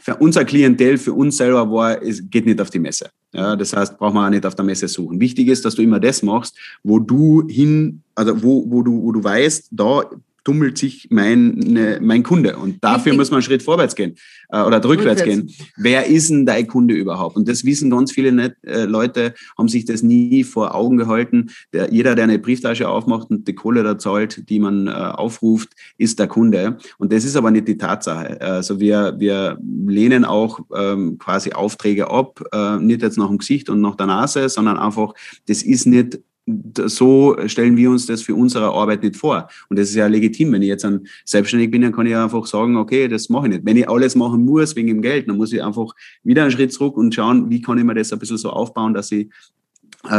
[0.00, 3.10] für unser Klientel, für uns selber war, es geht nicht auf die Messe.
[3.32, 5.20] Ja, das heißt, braucht man auch nicht auf der Messe suchen.
[5.20, 9.12] Wichtig ist, dass du immer das machst, wo du hin, also wo, wo du, wo
[9.12, 10.04] du weißt, da
[10.44, 12.56] tummelt sich mein, ne, mein Kunde.
[12.56, 13.16] Und dafür Richtig.
[13.16, 14.14] muss man einen Schritt vorwärts gehen
[14.50, 15.50] äh, oder rückwärts, rückwärts, gehen.
[15.76, 17.36] Wer ist denn dein Kunde überhaupt?
[17.36, 21.50] Und das wissen ganz viele nicht, äh, Leute, haben sich das nie vor Augen gehalten.
[21.72, 25.70] Der, jeder, der eine Brieftasche aufmacht und die Kohle da zahlt, die man äh, aufruft,
[25.96, 26.76] ist der Kunde.
[26.98, 28.40] Und das ist aber nicht die Tatsache.
[28.40, 33.70] Also wir, wir lehnen auch ähm, quasi Aufträge ab, äh, nicht jetzt nach dem Gesicht
[33.70, 35.14] und nach der Nase, sondern einfach,
[35.46, 39.48] das ist nicht so stellen wir uns das für unsere Arbeit nicht vor.
[39.68, 40.52] Und das ist ja legitim.
[40.52, 43.54] Wenn ich jetzt ein selbstständig bin, dann kann ich einfach sagen, okay, das mache ich
[43.54, 43.64] nicht.
[43.64, 46.72] Wenn ich alles machen muss wegen dem Geld, dann muss ich einfach wieder einen Schritt
[46.72, 49.30] zurück und schauen, wie kann ich mir das ein bisschen so aufbauen, dass ich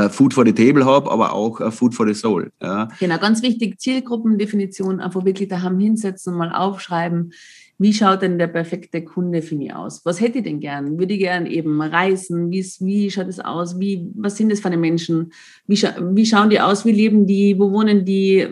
[0.10, 2.52] Food for the Table habe, aber auch äh, Food for the Soul.
[2.62, 2.90] Ja.
[3.00, 7.32] Genau, ganz wichtig, Zielgruppendefinition, einfach wirklich daheim hinsetzen und mal aufschreiben,
[7.78, 10.06] wie schaut denn der perfekte Kunde für mich aus?
[10.06, 10.98] Was hätte ich denn gern?
[10.98, 12.50] Würde ich gern eben reisen?
[12.50, 13.80] Wie, wie schaut es aus?
[13.80, 15.34] Wie, was sind das für eine Menschen?
[15.68, 16.86] Wie, scha wie schauen die aus?
[16.86, 17.60] Wie leben die?
[17.60, 18.48] Wo wohnen die?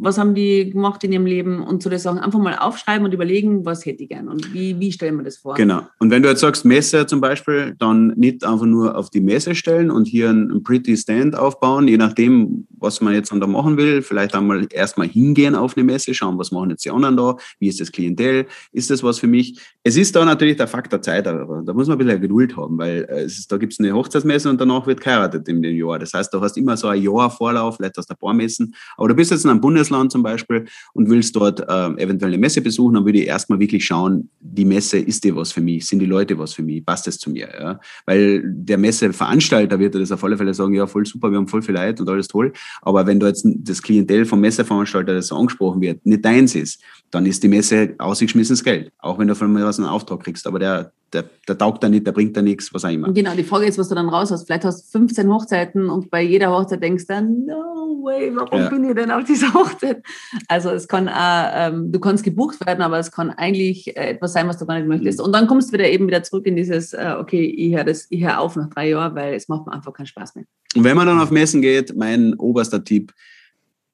[0.00, 3.12] Was haben die gemacht in ihrem Leben und so das Sachen einfach mal aufschreiben und
[3.12, 5.54] überlegen, was hätte ich gern und wie, wie stellen wir das vor.
[5.54, 5.82] Genau.
[5.98, 9.54] Und wenn du jetzt sagst Messe zum Beispiel, dann nicht einfach nur auf die Messe
[9.54, 13.76] stellen und hier ein Pretty Stand aufbauen, je nachdem, was man jetzt dann da machen
[13.76, 14.02] will.
[14.02, 17.68] Vielleicht einmal erstmal hingehen auf eine Messe, schauen, was machen jetzt die anderen da, wie
[17.68, 19.58] ist das Klientel, ist das was für mich?
[19.82, 22.78] Es ist da natürlich der Faktor Zeit, aber da muss man ein bisschen Geduld haben,
[22.78, 25.98] weil äh, ist, da gibt es eine Hochzeitsmesse und danach wird geheiratet in dem Jahr.
[25.98, 28.74] Das heißt, du hast immer so ein Jahr Vorlauf, vielleicht hast du ein paar Messen,
[28.96, 32.32] aber du bist jetzt in einem Bundes Bundesland zum Beispiel und willst dort äh, eventuell
[32.32, 35.60] eine Messe besuchen, dann würde ich erstmal wirklich schauen, die Messe, ist die was für
[35.60, 35.86] mich?
[35.86, 36.84] Sind die Leute was für mich?
[36.84, 37.48] Passt das zu mir?
[37.58, 37.80] Ja?
[38.06, 41.62] Weil der Messeveranstalter wird das auf alle Fälle sagen, ja, voll super, wir haben voll
[41.62, 42.52] viel Leid und alles toll.
[42.82, 46.82] Aber wenn du jetzt das Klientel vom Messeveranstalter, das so angesprochen wird, nicht deins ist,
[47.10, 48.92] dann ist die Messe ausgeschmissenes Geld.
[48.98, 50.46] Auch wenn du von mir aus einen Auftrag kriegst.
[50.46, 53.12] Aber der, der, der taugt da nicht, der bringt da nichts, was auch immer.
[53.12, 54.46] Genau, die Frage ist, was du dann raus hast.
[54.46, 58.60] Vielleicht hast du 15 Hochzeiten und bei jeder Hochzeit denkst du dann, no way, warum
[58.60, 58.68] ja.
[58.68, 60.02] bin ich denn auf dieser Hochzeit?
[60.48, 64.32] Also es kann auch, ähm, du kannst gebucht werden, aber es kann eigentlich äh, etwas
[64.32, 65.18] sein, was du gar nicht möchtest.
[65.18, 65.26] Mhm.
[65.26, 67.86] Und dann kommst du wieder eben wieder zurück in dieses, äh, okay, ich höre
[68.20, 70.44] hör auf nach drei Jahren, weil es macht mir einfach keinen Spaß mehr.
[70.76, 73.12] Und wenn man dann auf Messen geht, mein oberster Tipp,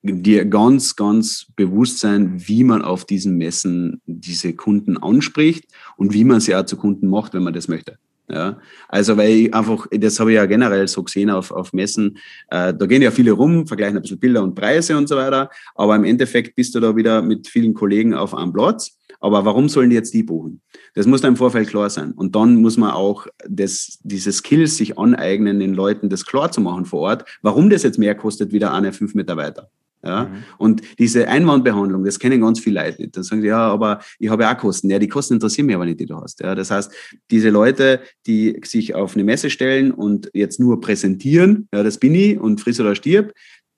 [0.04, 5.64] dir ganz, ganz bewusst sein, wie man auf diesen Messen diese Kunden anspricht
[5.96, 7.98] und wie man sie auch zu Kunden macht, wenn man das möchte.
[8.28, 12.16] Ja, also weil ich einfach, das habe ich ja generell so gesehen auf, auf Messen,
[12.50, 15.50] äh, da gehen ja viele rum, vergleichen ein bisschen Bilder und Preise und so weiter,
[15.74, 18.98] aber im Endeffekt bist du da wieder mit vielen Kollegen auf einem Platz.
[19.20, 20.60] Aber warum sollen die jetzt die buchen?
[20.94, 22.12] Das muss da im Vorfeld klar sein.
[22.12, 26.60] Und dann muss man auch das, diese Skills sich aneignen, den Leuten das klar zu
[26.60, 29.70] machen vor Ort, warum das jetzt mehr kostet wie der eine fünf Mitarbeiter.
[30.04, 30.24] Ja?
[30.24, 30.44] Mhm.
[30.58, 33.16] Und diese Einwandbehandlung, das kennen ganz viele Leute nicht.
[33.16, 34.90] Dann sagen sie, ja, aber ich habe auch Kosten.
[34.90, 36.40] Ja, die Kosten interessieren mich aber nicht, die du hast.
[36.40, 36.54] Ja?
[36.54, 36.92] Das heißt,
[37.30, 42.14] diese Leute, die sich auf eine Messe stellen und jetzt nur präsentieren, ja, das bin
[42.14, 43.32] ich und friss oder stirb,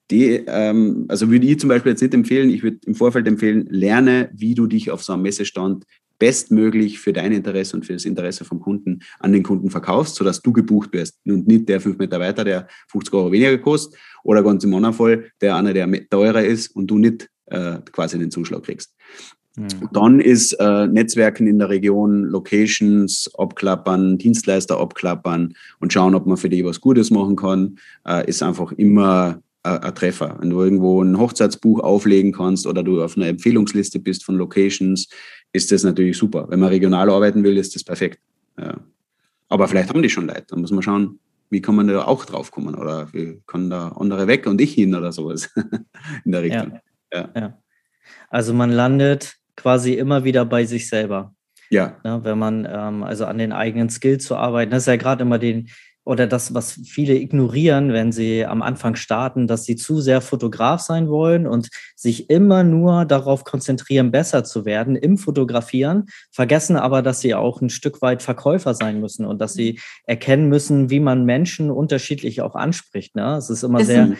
[0.09, 3.67] die, ähm, also würde ich zum Beispiel jetzt nicht empfehlen, ich würde im Vorfeld empfehlen,
[3.69, 5.83] lerne, wie du dich auf so einem Messestand
[6.19, 10.41] bestmöglich für dein Interesse und für das Interesse vom Kunden an den Kunden verkaufst, sodass
[10.41, 14.43] du gebucht wirst und nicht der fünf Meter weiter, der 50 Euro weniger kostet oder
[14.43, 18.63] ganz im Monatfall der einer, der teurer ist und du nicht äh, quasi den Zuschlag
[18.63, 18.93] kriegst.
[19.57, 19.89] Mhm.
[19.91, 26.37] Dann ist äh, Netzwerken in der Region, Locations abklappern, Dienstleister abklappern und schauen, ob man
[26.37, 30.37] für die was Gutes machen kann, äh, ist einfach immer ein Treffer.
[30.39, 35.07] Wenn du irgendwo ein Hochzeitsbuch auflegen kannst oder du auf einer Empfehlungsliste bist von Locations,
[35.53, 36.47] ist das natürlich super.
[36.49, 38.19] Wenn man regional arbeiten will, ist das perfekt.
[38.59, 38.79] Ja.
[39.49, 40.45] Aber vielleicht haben die schon Leute.
[40.49, 43.89] Dann muss man schauen, wie kann man da auch drauf kommen oder wie kann da
[43.89, 45.49] andere weg und ich hin oder sowas
[46.25, 46.79] in der Richtung.
[47.13, 47.29] Ja.
[47.35, 47.57] Ja.
[48.29, 51.33] Also man landet quasi immer wieder bei sich selber.
[51.69, 51.97] Ja.
[52.03, 55.23] ja wenn man ähm, also an den eigenen Skills zu arbeiten, das ist ja gerade
[55.23, 55.69] immer den,
[56.07, 60.79] oder das, was viele ignorieren, wenn sie am Anfang starten, dass sie zu sehr Fotograf
[60.79, 67.01] sein wollen und sich immer nur darauf konzentrieren, besser zu werden im Fotografieren, vergessen aber,
[67.01, 71.01] dass sie auch ein Stück weit Verkäufer sein müssen und dass sie erkennen müssen, wie
[71.01, 73.15] man Menschen unterschiedlich auch anspricht.
[73.15, 73.35] Ne?
[73.35, 74.13] Es ist immer das sehr.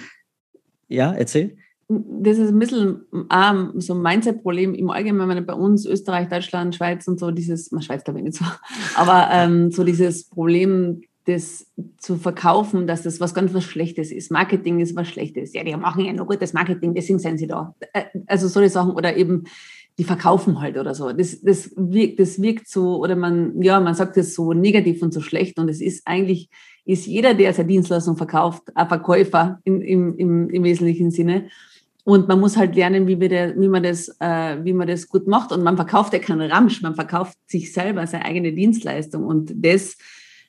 [0.90, 1.58] Ja, erzähl
[1.90, 7.08] das ist ein bisschen ähm, so ein Mindset-Problem im Allgemeinen bei uns, Österreich, Deutschland, Schweiz
[7.08, 8.44] und so, dieses, Schweiz glaube ich nicht so,
[8.96, 14.32] aber ähm, so dieses Problem, das zu verkaufen, dass das was ganz was Schlechtes ist.
[14.32, 15.54] Marketing ist was Schlechtes.
[15.54, 17.76] Ja, die machen ja nur gutes Marketing, deswegen sind sie da.
[17.94, 19.44] Äh, also solche Sachen oder eben
[20.00, 21.12] die verkaufen halt oder so.
[21.12, 25.14] Das, das, wirkt, das wirkt so, oder man, ja, man sagt das so negativ und
[25.14, 25.58] so schlecht.
[25.58, 26.50] Und es ist eigentlich,
[26.86, 31.50] ist jeder, der seine Dienstleistung verkauft, ein Verkäufer in, im, im, im wesentlichen Sinne.
[32.04, 35.28] Und man muss halt lernen, wie, der, wie, man das, äh, wie man das gut
[35.28, 35.52] macht.
[35.52, 39.26] Und man verkauft ja keinen Ramsch, man verkauft sich selber, seine eigene Dienstleistung.
[39.26, 39.98] Und das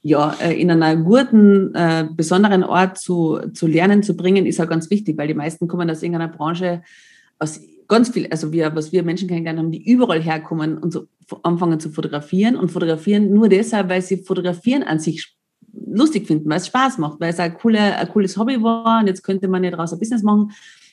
[0.03, 4.69] ja, äh, in einer guten, äh, besonderen Ort zu, zu lernen, zu bringen, ist auch
[4.69, 6.83] ganz wichtig, weil die meisten kommen aus irgendeiner Branche,
[7.39, 11.07] aus ganz viel, also wir, was wir Menschen kennengelernt haben, die überall herkommen und so
[11.43, 15.35] anfangen zu fotografieren und fotografieren nur deshalb, weil sie fotografieren an sich
[15.73, 19.07] lustig finden, weil es Spaß macht, weil es ein, coole, ein cooles Hobby war und
[19.07, 20.53] jetzt könnte man ja daraus ein Business machen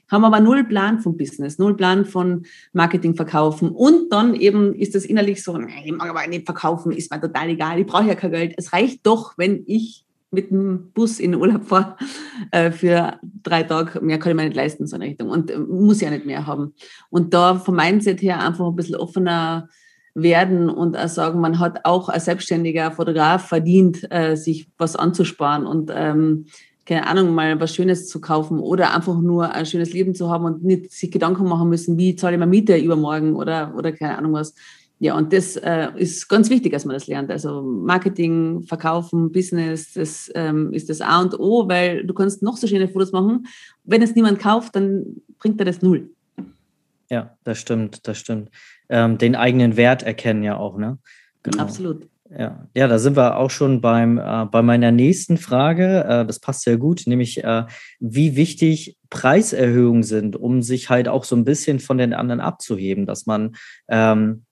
[0.10, 3.70] haben aber null Plan vom Business, null Plan von Marketing verkaufen.
[3.70, 7.22] Und dann eben ist das innerlich so, nein, ich mag aber nicht verkaufen, ist mir
[7.22, 8.54] total egal, ich brauche ja kein Geld.
[8.58, 11.96] Es reicht doch, wenn ich mit dem Bus in den Urlaub fahre
[12.52, 14.02] äh, für drei Tage.
[14.02, 15.30] Mehr kann ich mir nicht leisten, so eine Richtung.
[15.30, 16.74] Und äh, muss ja nicht mehr haben.
[17.10, 19.70] Und da vom Mindset her einfach ein bisschen offener
[20.14, 25.66] werden und auch sagen, man hat auch als selbstständiger Fotograf verdient, äh, sich was anzusparen
[25.66, 26.46] und ähm,
[26.86, 30.46] keine Ahnung, mal was Schönes zu kaufen oder einfach nur ein schönes Leben zu haben
[30.46, 34.18] und nicht sich Gedanken machen müssen, wie zahle ich mir Miete übermorgen oder, oder keine
[34.18, 34.54] Ahnung was.
[35.00, 37.30] Ja, und das äh, ist ganz wichtig, dass man das lernt.
[37.30, 42.56] Also Marketing, Verkaufen, Business, das ähm, ist das A und O, weil du kannst noch
[42.56, 43.46] so schöne Fotos machen.
[43.84, 46.12] Wenn es niemand kauft, dann bringt er das null.
[47.10, 48.50] Ja, das stimmt, das stimmt.
[48.88, 50.98] Ähm, den eigenen Wert erkennen ja auch, ne?
[51.44, 51.62] Genau.
[51.62, 52.08] Absolut.
[52.30, 56.06] Ja, ja, da sind wir auch schon beim, äh, bei meiner nächsten Frage.
[56.06, 57.66] Äh, das passt sehr gut, nämlich äh,
[58.00, 63.06] wie wichtig Preiserhöhungen sind, um sich halt auch so ein bisschen von den anderen abzuheben,
[63.06, 63.56] dass man,
[63.90, 64.46] ähm,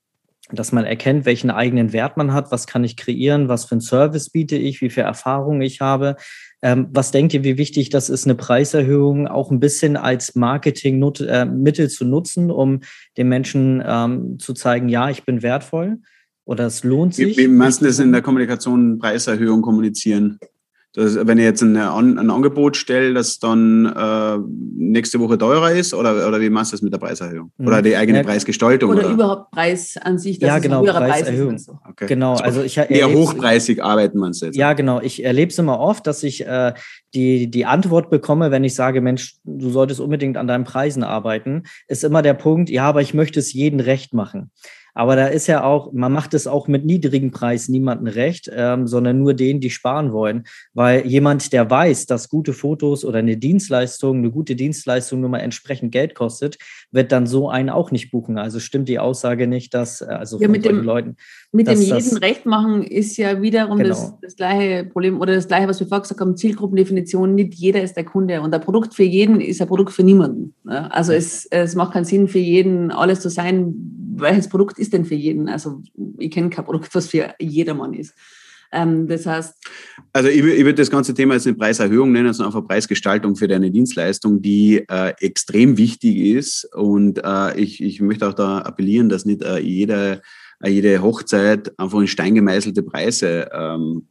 [0.51, 3.81] dass man erkennt, welchen eigenen Wert man hat, was kann ich kreieren, was für einen
[3.81, 6.15] Service biete ich, wie viel Erfahrung ich habe.
[6.61, 11.27] Ähm, was denkt ihr, wie wichtig das ist, eine Preiserhöhung auch ein bisschen als Marketingmittel
[11.85, 12.81] äh, zu nutzen, um
[13.17, 15.97] den Menschen ähm, zu zeigen, ja, ich bin wertvoll?
[16.45, 17.37] Oder es lohnt sich?
[17.37, 20.39] Wie, wie meinst du das in der Kommunikation, Preiserhöhung kommunizieren?
[20.95, 24.37] Das, wenn ihr jetzt eine, ein Angebot stellt, das dann äh,
[24.77, 27.51] nächste Woche teurer ist, oder, oder wie machst du das mit der Preiserhöhung?
[27.57, 27.67] Mhm.
[27.67, 28.91] Oder die eigene ja, Preisgestaltung?
[28.91, 31.49] Oder, oder, überhaupt Preis an sich, dass ja, genau, es ein Preiserhöhung.
[31.49, 31.75] Preis ist.
[31.89, 32.05] Okay.
[32.05, 34.55] Genau, also ich eher hochpreisig arbeiten man jetzt.
[34.55, 35.01] Ja, genau.
[35.01, 36.73] Ich erlebe es immer oft, dass ich äh,
[37.15, 41.63] die, die Antwort bekomme, wenn ich sage, Mensch, du solltest unbedingt an deinen Preisen arbeiten,
[41.87, 44.51] ist immer der Punkt, ja, aber ich möchte es jedem recht machen.
[44.93, 48.87] Aber da ist ja auch, man macht es auch mit niedrigen Preis niemandem recht, ähm,
[48.87, 50.43] sondern nur denen, die sparen wollen.
[50.73, 55.39] Weil jemand, der weiß, dass gute Fotos oder eine Dienstleistung, eine gute Dienstleistung nur mal
[55.39, 56.57] entsprechend Geld kostet,
[56.91, 58.37] wird dann so einen auch nicht buchen.
[58.37, 61.15] Also stimmt die Aussage nicht, dass, äh, also ja, mit dem, Leuten.
[61.51, 63.89] Mit dem jeden Recht machen ist ja wiederum genau.
[63.89, 67.33] das, das gleiche Problem oder das gleiche, was wir vorher gesagt haben, Zielgruppendefinition.
[67.35, 70.53] Nicht jeder ist der Kunde und ein Produkt für jeden ist ein Produkt für niemanden.
[70.65, 73.73] Also es, es macht keinen Sinn für jeden alles zu sein.
[74.15, 75.47] Welches Produkt ist denn für jeden?
[75.47, 75.81] Also
[76.17, 78.13] ich kenne kein Produkt, was für jedermann ist.
[78.73, 79.55] Ähm, das heißt.
[80.11, 83.47] Also ich, ich würde das ganze Thema jetzt eine Preiserhöhung nennen, sondern einfach Preisgestaltung für
[83.47, 86.65] deine Dienstleistung, die äh, extrem wichtig ist.
[86.73, 90.21] Und äh, ich, ich möchte auch da appellieren, dass nicht äh, jeder
[90.69, 94.07] jede Hochzeit einfach in Stein gemeißelte Preise ähm,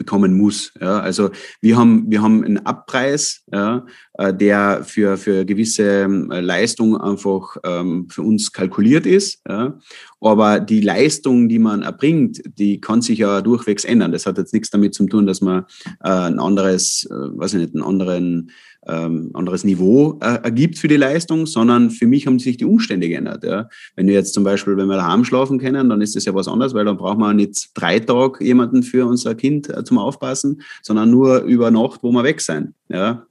[0.00, 0.72] bekommen muss.
[0.80, 6.30] Ja, also wir haben, wir haben einen Abpreis, ja, äh, der für, für gewisse ähm,
[6.30, 9.42] Leistungen einfach ähm, für uns kalkuliert ist.
[9.46, 9.78] Ja.
[10.20, 14.12] Aber die Leistung, die man erbringt, die kann sich ja durchwegs ändern.
[14.12, 15.64] Das hat jetzt nichts damit zu tun, dass man
[16.02, 18.50] äh, ein anderes, äh, weiß ich nicht, einen anderen
[18.86, 23.08] ähm, anderes Niveau äh, ergibt für die Leistung, sondern für mich haben sich die Umstände
[23.08, 23.44] geändert.
[23.44, 23.68] Ja.
[23.96, 26.48] Wenn wir jetzt zum Beispiel, wenn wir daheim schlafen können, dann ist das ja was
[26.48, 30.62] anderes, weil dann brauchen wir nicht drei Tage jemanden für unser Kind äh, zum Aufpassen,
[30.82, 32.74] sondern nur über Nacht, wo wir weg sein.
[32.88, 33.26] Ja.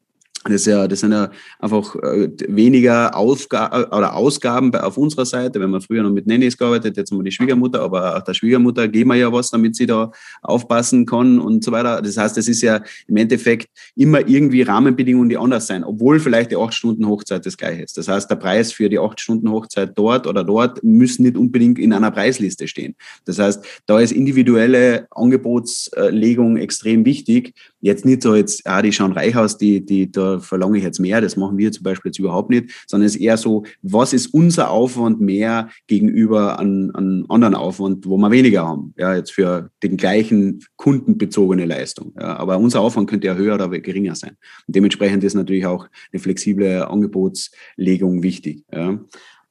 [0.46, 5.60] Das, ja, das sind ja einfach äh, weniger Ausgaben oder Ausgaben auf unserer Seite.
[5.60, 8.34] Wenn man früher noch mit Nannies gearbeitet, jetzt haben wir die Schwiegermutter, aber auch der
[8.34, 12.02] Schwiegermutter geben wir ja was, damit sie da aufpassen kann und so weiter.
[12.02, 16.52] Das heißt, das ist ja im Endeffekt immer irgendwie Rahmenbedingungen, die anders sein, obwohl vielleicht
[16.52, 17.98] die acht Stunden Hochzeit das gleiche ist.
[17.98, 21.78] Das heißt, der Preis für die acht Stunden Hochzeit dort oder dort müssen nicht unbedingt
[21.78, 22.96] in einer Preisliste stehen.
[23.26, 27.54] Das heißt, da ist individuelle Angebotslegung extrem wichtig.
[27.82, 31.00] Jetzt nicht so jetzt, ah, die schauen reich aus, die, die da verlange ich jetzt
[31.00, 34.14] mehr, das machen wir zum Beispiel jetzt überhaupt nicht, sondern es ist eher so, was
[34.14, 39.70] ist unser Aufwand mehr gegenüber an anderen Aufwand, wo wir weniger haben, ja, jetzt für
[39.84, 42.14] den gleichen kundenbezogene Leistung.
[42.20, 44.38] Ja, aber unser Aufwand könnte ja höher oder geringer sein.
[44.68, 48.64] Und dementsprechend ist natürlich auch eine flexible Angebotslegung wichtig.
[48.74, 49.00] Ja.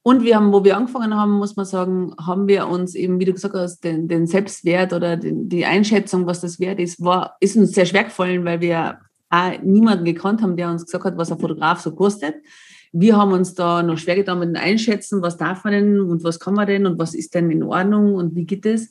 [0.02, 3.26] Und wir haben, wo wir angefangen haben, muss man sagen, haben wir uns eben, wie
[3.26, 7.36] du gesagt hast, den, den Selbstwert oder den, die Einschätzung, was das wert ist, war,
[7.40, 11.16] ist uns sehr schwer gefallen, weil wir auch niemanden gekannt haben, der uns gesagt hat,
[11.16, 12.36] was ein Fotograf so kostet.
[12.92, 16.24] Wir haben uns da noch schwer getan mit dem Einschätzen, was darf man denn und
[16.24, 18.90] was kann man denn und was ist denn in Ordnung und wie geht es.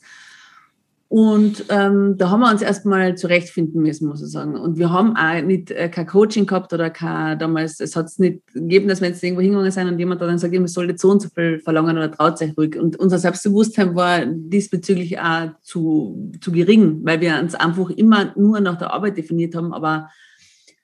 [1.10, 4.56] Und ähm, da haben wir uns erstmal zurechtfinden müssen, muss ich sagen.
[4.56, 8.18] Und wir haben auch nicht äh, kein Coaching gehabt oder kein, damals, es hat es
[8.18, 11.00] nicht gegeben, dass wir jetzt irgendwo hingegangen sind und jemand dann sagt, ihr soll jetzt
[11.00, 12.78] so und so viel verlangen oder traut sich ruhig.
[12.78, 18.60] Und unser Selbstbewusstsein war diesbezüglich auch zu, zu gering, weil wir uns einfach immer nur
[18.60, 20.10] nach der Arbeit definiert haben, aber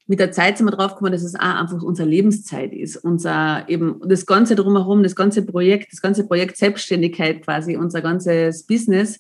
[0.07, 2.97] mit der Zeit sind wir draufgekommen, dass es auch einfach unsere Lebenszeit ist.
[2.97, 8.67] Unser eben das Ganze drumherum, das ganze Projekt, das ganze Projekt Selbstständigkeit quasi, unser ganzes
[8.67, 9.19] Business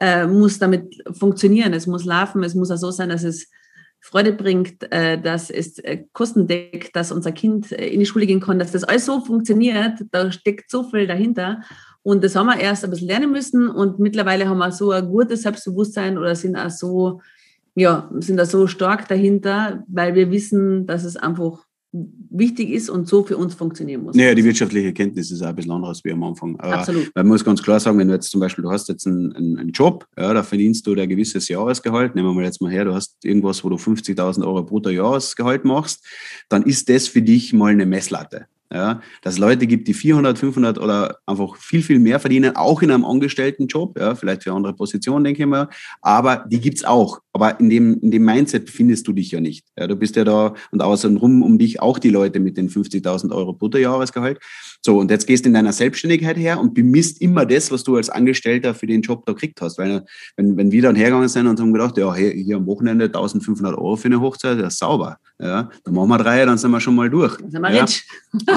[0.00, 1.74] äh, muss damit funktionieren.
[1.74, 3.50] Es muss laufen, es muss auch so sein, dass es
[4.00, 8.26] Freude bringt, äh, dass es äh, Kosten deckt, dass unser Kind äh, in die Schule
[8.26, 10.04] gehen kann, dass das alles so funktioniert.
[10.10, 11.60] Da steckt so viel dahinter.
[12.02, 15.06] Und das haben wir erst ein bisschen lernen müssen und mittlerweile haben wir so ein
[15.06, 17.20] gutes Selbstbewusstsein oder sind auch so
[17.74, 23.06] ja, sind da so stark dahinter, weil wir wissen, dass es einfach wichtig ist und
[23.06, 24.16] so für uns funktionieren muss.
[24.16, 26.58] Naja, die wirtschaftliche Kenntnis ist auch ein bisschen anders wie am Anfang.
[26.58, 27.10] Aber Absolut.
[27.14, 29.58] Man muss ganz klar sagen, wenn du jetzt zum Beispiel, du hast jetzt einen, einen,
[29.58, 32.86] einen Job, ja, da verdienst du ein gewisses Jahresgehalt, nehmen wir mal jetzt mal her,
[32.86, 36.02] du hast irgendwas, wo du 50.000 Euro brutto Jahresgehalt machst,
[36.48, 38.46] dann ist das für dich mal eine Messlatte.
[38.72, 42.80] Ja, dass es Leute gibt, die 400, 500 oder einfach viel, viel mehr verdienen, auch
[42.80, 45.68] in einem Angestelltenjob, ja, vielleicht für andere Positionen, denke ich mal,
[46.00, 47.20] aber die gibt's auch.
[47.34, 49.66] Aber in dem, in dem Mindset befindest du dich ja nicht.
[49.78, 53.34] Ja, du bist ja da und außenrum um dich auch die Leute mit den 50.000
[53.34, 54.38] Euro Bruttojahresgehalt.
[54.80, 57.96] So, und jetzt gehst du in deiner Selbstständigkeit her und bemisst immer das, was du
[57.96, 59.78] als Angestellter für den Job da gekriegt hast.
[59.78, 60.04] Weil,
[60.36, 63.76] wenn, wenn wir dann hergegangen sind und haben gedacht, ja, hier, hier am Wochenende 1500
[63.76, 65.18] Euro für eine Hochzeit, das ist sauber.
[65.38, 67.36] Ja, dann machen wir drei, dann sind wir schon mal durch.
[67.38, 67.86] Dann sind wir ja.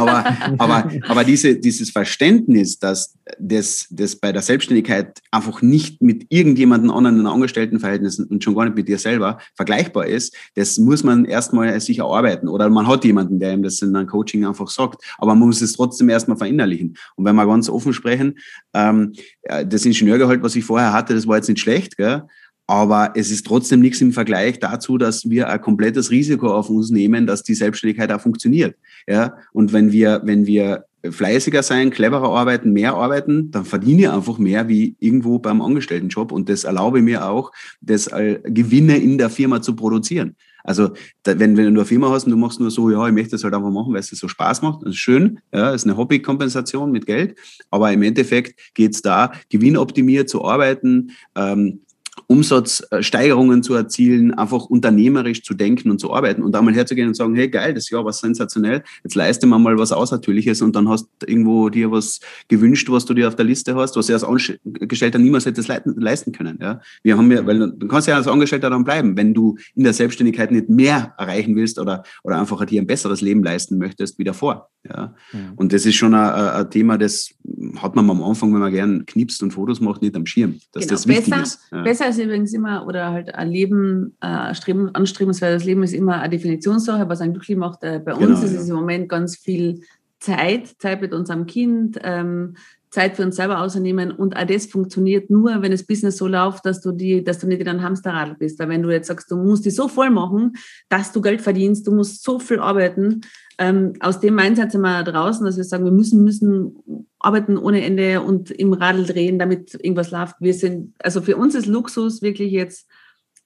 [0.08, 0.26] Aber,
[0.58, 6.91] aber, aber diese, dieses Verständnis, dass das, das bei der Selbstständigkeit einfach nicht mit irgendjemandem
[6.91, 11.26] anderen in Angestelltenverhältnissen und schon gar nicht mit dir selber vergleichbar ist, das muss man
[11.26, 12.48] erstmal sich erarbeiten.
[12.48, 15.04] Oder man hat jemanden, der ihm das in einem Coaching einfach sagt.
[15.18, 16.98] Aber man muss es trotzdem erstmal verinnerlichen.
[17.15, 18.38] Und wenn wir ganz offen sprechen,
[18.74, 19.13] ähm,
[19.44, 22.24] das Ingenieurgehalt, was ich vorher hatte, das war jetzt nicht schlecht, gell?
[22.67, 26.89] Aber es ist trotzdem nichts im Vergleich dazu, dass wir ein komplettes Risiko auf uns
[26.89, 28.76] nehmen, dass die Selbstständigkeit auch funktioniert.
[29.07, 34.09] Ja, und wenn wir, wenn wir fleißiger sein, cleverer arbeiten, mehr arbeiten, dann verdiene ich
[34.09, 37.51] einfach mehr wie irgendwo beim Angestelltenjob und das erlaube mir auch,
[37.82, 38.09] das
[38.43, 40.36] Gewinne in der Firma zu produzieren.
[40.63, 40.93] Also
[41.24, 43.43] wenn, wenn du eine Firma hast und du machst nur so, ja, ich möchte das
[43.43, 45.95] halt einfach machen, weil es so Spaß macht, das ist schön, ja, das ist eine
[45.95, 47.38] Hobbykompensation mit Geld,
[47.70, 51.82] aber im Endeffekt geht es da, gewinnoptimiert zu arbeiten, ähm,
[52.28, 57.15] Umsatzsteigerungen zu erzielen, einfach unternehmerisch zu denken und zu arbeiten und da mal herzugehen und
[57.15, 60.89] sagen, hey geil, das Jahr war sensationell, jetzt leiste mal mal was Außertürliches und dann
[60.89, 64.13] hast du irgendwo dir was gewünscht, was du dir auf der Liste hast, was du
[64.13, 66.57] als Angestellter niemals hättest leisten können.
[66.61, 66.82] Ja?
[67.03, 69.93] Wir haben ja, weil du kannst ja als Angestellter dann bleiben, wenn du in der
[69.93, 74.23] Selbstständigkeit nicht mehr erreichen willst oder, oder einfach dir ein besseres Leben leisten möchtest wie
[74.23, 74.69] davor.
[74.88, 75.13] Ja?
[75.34, 75.39] ja.
[75.55, 77.30] Und das ist schon ein, ein, Thema, das
[77.78, 80.84] hat man am Anfang, wenn man gern knipst und Fotos macht, nicht am Schirm, dass
[80.84, 80.93] genau.
[80.93, 81.59] das wichtig besser, ist.
[81.71, 81.82] Ja.
[81.84, 86.30] Besser ist übrigens immer, oder halt ein Leben, äh, streben, anstrebenswertes Leben ist immer eine
[86.30, 87.84] Definitionssache, was einen glücklich macht.
[87.84, 88.59] Äh, bei uns genau, ist ja.
[88.59, 89.82] es im Moment ganz viel
[90.20, 92.55] Zeit, Zeit mit unserem Kind, ähm,
[92.96, 96.66] Zeit für uns selber ausnehmen und auch das funktioniert nur, wenn das Business so läuft,
[96.66, 98.58] dass du die, dass du nicht in einem Hamsterrad bist.
[98.58, 100.54] Weil wenn du jetzt sagst, du musst die so voll machen,
[100.88, 103.22] dass du Geld verdienst, du musst so viel arbeiten,
[103.58, 107.84] ähm, aus dem Mindset sind wir draußen, dass wir sagen, wir müssen, müssen arbeiten ohne
[107.84, 110.36] Ende und im Radl drehen, damit irgendwas läuft.
[110.39, 112.88] Wir sind, also für uns ist Luxus wirklich jetzt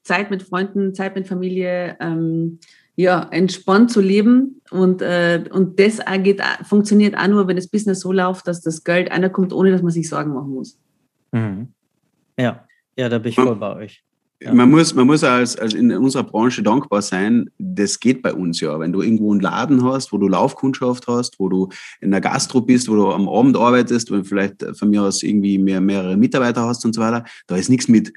[0.04, 2.60] Zeit mit Freunden, Zeit mit Familie, ähm,
[3.00, 4.62] ja, entspannt zu leben.
[4.72, 8.84] Und, äh, und das geht, funktioniert auch nur, wenn das Business so läuft, dass das
[8.84, 10.78] Geld einer kommt, ohne dass man sich Sorgen machen muss.
[11.32, 11.70] Mhm.
[12.38, 12.66] Ja,
[12.98, 14.04] ja, da bin ich voll bei euch.
[14.42, 14.54] Ja.
[14.54, 17.50] Man muss, man muss als, als in unserer Branche dankbar sein.
[17.58, 18.78] Das geht bei uns ja.
[18.82, 21.70] Wenn du irgendwo einen Laden hast, wo du Laufkundschaft hast, wo du
[22.02, 25.24] in der Gastro bist, wo du am Abend arbeitest, wo du vielleicht von mir aus
[25.24, 28.12] irgendwie mehr, mehrere Mitarbeiter hast und so weiter, da ist nichts mit,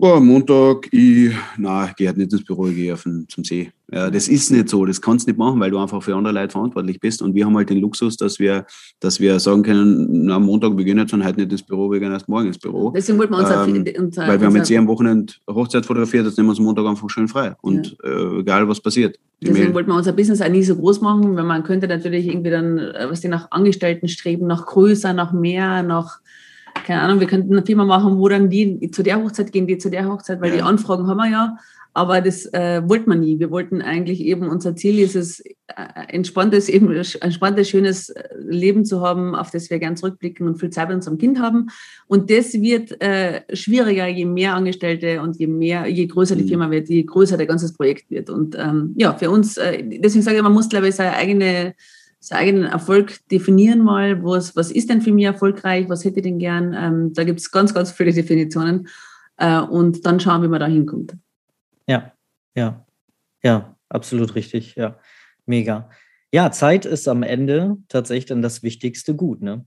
[0.00, 3.70] oh, Montag, ich, na, gehe halt nicht ins Büro, ich gehe auf den, zum See.
[3.92, 6.32] Ja, das ist nicht so, das kannst du nicht machen, weil du einfach für andere
[6.32, 7.22] Leute verantwortlich bist.
[7.22, 8.64] Und wir haben halt den Luxus, dass wir,
[9.00, 11.90] dass wir sagen können, na, am Montag, wir gehen jetzt dann heute nicht ins Büro,
[11.90, 12.90] wir gehen erst morgen ins Büro.
[12.90, 16.24] Deswegen wollten wir uns ähm, unser, Weil wir haben jetzt eh am Wochenende Hochzeit fotografiert,
[16.24, 17.56] jetzt nehmen wir uns Montag einfach schön frei.
[17.62, 18.10] Und ja.
[18.10, 19.18] äh, egal, was passiert.
[19.42, 19.74] Deswegen Mail.
[19.74, 22.78] wollten wir unser Business auch nie so groß machen, weil man könnte natürlich irgendwie dann,
[22.78, 26.20] äh, was die nach Angestellten streben, nach größer, nach mehr, nach
[26.90, 29.78] keine Ahnung, wir könnten eine Firma machen, wo dann die zu der Hochzeit gehen, die
[29.78, 30.56] zu der Hochzeit, weil ja.
[30.56, 31.56] die Anfragen haben wir ja.
[31.92, 33.38] Aber das äh, wollten wir nie.
[33.38, 35.52] Wir wollten eigentlich eben, unser Ziel ist es, äh,
[36.08, 40.70] entspanntes, eben entspanntes, schönes äh, Leben zu haben, auf das wir gern zurückblicken und viel
[40.70, 41.68] Zeit mit unserem Kind haben.
[42.08, 46.48] Und das wird äh, schwieriger, je mehr Angestellte und je mehr, je größer die mhm.
[46.48, 48.30] Firma wird, je größer der ganze Projekt wird.
[48.30, 51.74] Und ähm, ja, für uns, äh, deswegen sage ich, man muss, glaube ich, seine eigene
[52.20, 56.24] seinen eigenen Erfolg definieren mal, was, was ist denn für mich erfolgreich, was hätte ich
[56.24, 56.74] denn gern.
[56.74, 58.88] Ähm, da gibt es ganz, ganz viele Definitionen
[59.38, 61.16] äh, und dann schauen, wie man da hinkommt.
[61.88, 62.12] Ja,
[62.54, 62.84] ja,
[63.42, 64.98] ja, absolut richtig, ja,
[65.46, 65.88] mega.
[66.32, 69.64] Ja, Zeit ist am Ende tatsächlich dann das wichtigste Gut, ne?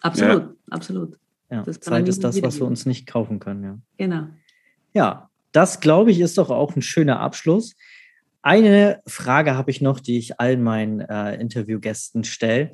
[0.00, 0.54] Absolut, ja.
[0.70, 1.18] absolut.
[1.50, 3.78] Ja, Zeit ist das, was wir uns nicht kaufen können, ja.
[3.96, 4.26] Genau.
[4.92, 7.74] Ja, das glaube ich ist doch auch ein schöner Abschluss.
[8.42, 12.72] Eine Frage habe ich noch, die ich allen meinen äh, Interviewgästen stelle.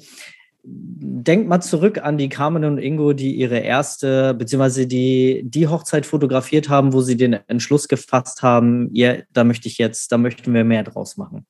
[0.65, 6.07] Denkt mal zurück an die Carmen und Ingo, die ihre erste, beziehungsweise die, die Hochzeit
[6.07, 10.53] fotografiert haben, wo sie den Entschluss gefasst haben, ja, da möchte ich jetzt, da möchten
[10.53, 11.47] wir mehr draus machen.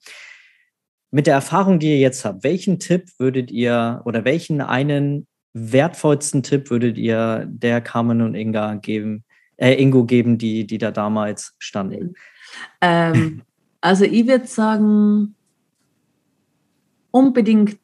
[1.11, 6.43] Mit der Erfahrung, die ihr jetzt habt, welchen Tipp würdet ihr oder welchen einen wertvollsten
[6.43, 9.25] Tipp würdet ihr der Carmen und Inga geben,
[9.57, 12.15] äh, Ingo geben, die, die da damals standen?
[12.81, 13.43] Ähm,
[13.81, 15.35] also ich würde sagen,
[17.11, 17.79] unbedingt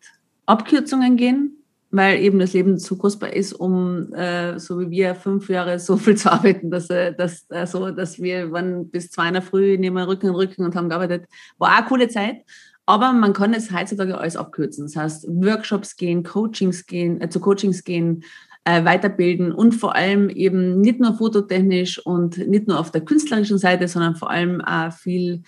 [0.47, 1.59] Abkürzungen gehen,
[1.91, 5.97] weil eben das Leben zu kostbar ist, um äh, so wie wir fünf Jahre so
[5.97, 9.79] viel zu arbeiten, dass, äh, dass, äh, dass wir waren bis zwei in der Früh
[9.79, 11.27] nehmen Rücken in Rücken und haben gearbeitet.
[11.59, 12.45] War auch eine coole Zeit.
[12.87, 14.85] Aber man kann es heutzutage alles abkürzen.
[14.85, 18.25] Das heißt, Workshops gehen, Coachings gehen, äh, zu Coachings gehen,
[18.65, 23.59] äh, weiterbilden und vor allem eben nicht nur fototechnisch und nicht nur auf der künstlerischen
[23.59, 25.43] Seite, sondern vor allem auch viel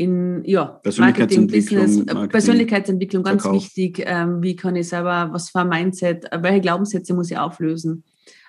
[0.00, 3.60] in ja, Marketing, Business, äh, Marketing, Persönlichkeitsentwicklung, ganz Verkauf.
[3.60, 4.02] wichtig.
[4.06, 8.04] Ähm, wie kann ich selber, was für ein Mindset, welche Glaubenssätze muss ich auflösen?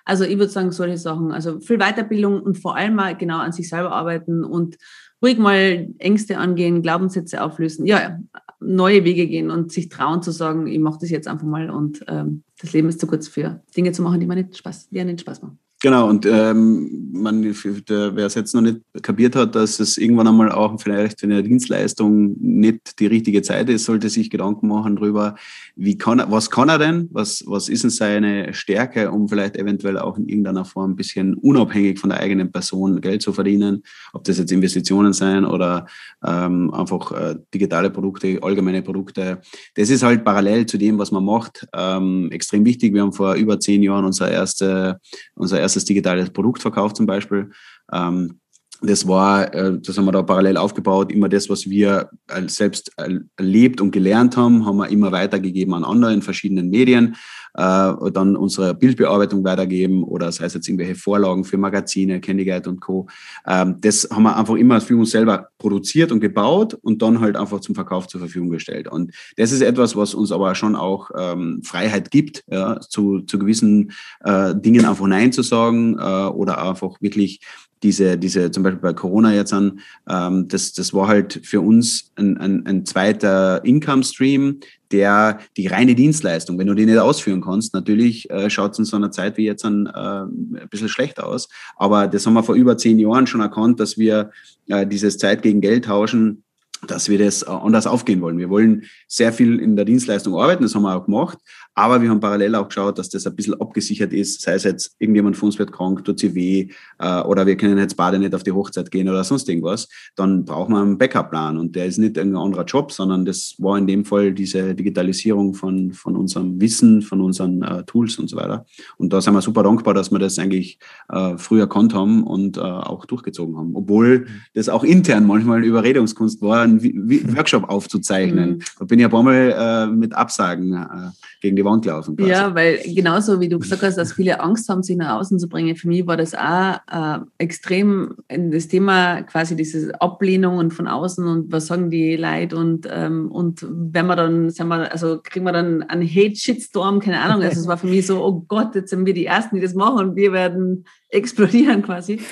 [0.05, 1.33] Also ich würde sagen, solche Sachen.
[1.33, 4.77] Also viel Weiterbildung und vor allem mal genau an sich selber arbeiten und
[5.21, 8.17] ruhig mal Ängste angehen, Glaubenssätze auflösen, ja,
[8.61, 12.05] neue Wege gehen und sich trauen zu sagen, ich mache das jetzt einfach mal und
[12.07, 15.03] ähm, das Leben ist zu kurz für Dinge zu machen, die mir nicht Spaß, die
[15.03, 15.59] nicht Spaß machen.
[15.83, 20.51] Genau, und ähm, man, wer es jetzt noch nicht kapiert hat, dass es irgendwann einmal
[20.51, 25.35] auch vielleicht für eine Dienstleistung nicht die richtige Zeit ist, sollte sich Gedanken machen darüber,
[25.75, 29.55] wie kann er, was kann er denn, was, was ist denn seine Stärke, um vielleicht
[29.57, 33.81] eventuell auch in irgendeiner Form ein bisschen unabhängig von der eigenen Person Geld zu verdienen,
[34.13, 35.87] ob das jetzt Investitionen sein oder
[36.23, 39.41] ähm, einfach äh, digitale Produkte, allgemeine Produkte.
[39.73, 42.93] Das ist halt parallel zu dem, was man macht, ähm, extrem wichtig.
[42.93, 44.99] Wir haben vor über zehn Jahren unser, erste,
[45.33, 47.51] unser erstes digitales Produkt verkauft zum Beispiel.
[47.93, 48.40] Ähm,
[48.81, 51.11] das war, äh, das haben wir da parallel aufgebaut.
[51.11, 52.09] Immer das, was wir
[52.47, 52.91] selbst
[53.37, 57.15] erlebt und gelernt haben, haben wir immer weitergegeben an andere in verschiedenen Medien.
[57.53, 62.69] Äh, dann unsere Bildbearbeitung weitergeben oder sei es jetzt irgendwelche Vorlagen für Magazine, Candy Guide
[62.69, 63.07] und Co.
[63.45, 67.35] Ähm, das haben wir einfach immer für uns selber produziert und gebaut und dann halt
[67.35, 68.87] einfach zum Verkauf zur Verfügung gestellt.
[68.87, 73.37] Und das ist etwas, was uns aber schon auch ähm, Freiheit gibt, ja, zu, zu
[73.37, 73.91] gewissen
[74.23, 77.41] äh, Dingen einfach Nein zu sagen oder einfach wirklich
[77.83, 79.79] diese, diese, zum Beispiel bei Corona jetzt an,
[80.09, 84.59] ähm, das, das war halt für uns ein, ein, ein zweiter Income-Stream,
[84.91, 88.85] der die reine Dienstleistung, wenn du die nicht ausführen kannst, natürlich äh, schaut es in
[88.85, 91.49] so einer Zeit wie jetzt an äh, ein bisschen schlecht aus.
[91.77, 94.31] Aber das haben wir vor über zehn Jahren schon erkannt, dass wir
[94.67, 96.43] äh, dieses Zeit gegen Geld tauschen
[96.87, 98.39] dass wir das anders aufgehen wollen.
[98.39, 101.37] Wir wollen sehr viel in der Dienstleistung arbeiten, das haben wir auch gemacht,
[101.73, 104.95] aber wir haben parallel auch geschaut, dass das ein bisschen abgesichert ist, sei es jetzt
[104.99, 106.67] irgendjemand von uns wird krank, tut sie weh
[106.99, 110.43] äh, oder wir können jetzt beide nicht auf die Hochzeit gehen oder sonst irgendwas, dann
[110.43, 113.87] brauchen wir einen Backup-Plan und der ist nicht irgendein anderer Job, sondern das war in
[113.87, 118.65] dem Fall diese Digitalisierung von, von unserem Wissen, von unseren äh, Tools und so weiter.
[118.97, 120.77] Und da sind wir super dankbar, dass wir das eigentlich
[121.09, 124.25] äh, früh erkannt haben und äh, auch durchgezogen haben, obwohl mhm.
[124.53, 126.81] das auch intern manchmal Überredungskunst war, einen
[127.35, 128.49] Workshop aufzuzeichnen.
[128.51, 128.59] Mhm.
[128.77, 131.11] Da bin ich ein paar Mal äh, mit Absagen äh,
[131.41, 132.15] gegen die Wand laufen.
[132.15, 132.29] Quasi.
[132.29, 135.47] Ja, weil genauso wie du gesagt hast, dass viele Angst haben, sich nach außen zu
[135.47, 140.87] bringen, für mich war das auch äh, extrem das Thema quasi diese Ablehnung und von
[140.87, 145.19] außen und was sagen die Leute und, ähm, und wenn wir dann, sagen wir, also
[145.23, 147.41] kriegen wir dann einen Hate-Shitstorm, keine Ahnung.
[147.43, 149.73] Also es war für mich so, oh Gott, jetzt sind wir die Ersten, die das
[149.73, 150.85] machen und wir werden
[151.15, 152.19] explodieren quasi.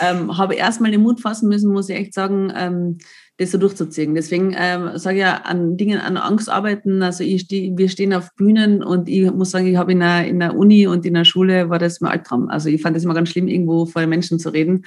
[0.00, 2.98] ähm, habe erstmal den Mut fassen müssen, muss ich echt sagen, ähm,
[3.38, 4.14] das so durchzuziehen.
[4.14, 7.02] Deswegen ähm, sage ich ja, an Dingen, an Angst arbeiten.
[7.02, 10.26] Also ich steh, wir stehen auf Bühnen und ich muss sagen, ich habe in der,
[10.26, 12.50] in der Uni und in der Schule war das mein Albtraum.
[12.50, 14.84] Also ich fand das immer ganz schlimm, irgendwo vor den Menschen zu reden.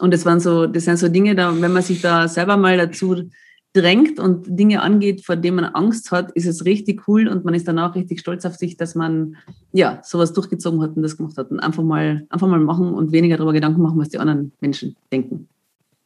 [0.00, 2.76] Und das waren so, das sind so Dinge, da, wenn man sich da selber mal
[2.76, 3.30] dazu
[3.74, 7.54] drängt und Dinge angeht, vor denen man Angst hat, ist es richtig cool und man
[7.54, 9.36] ist danach richtig stolz auf sich, dass man
[9.72, 13.12] ja sowas durchgezogen hat und das gemacht hat und einfach mal einfach mal machen und
[13.12, 15.48] weniger darüber Gedanken machen, was die anderen Menschen denken.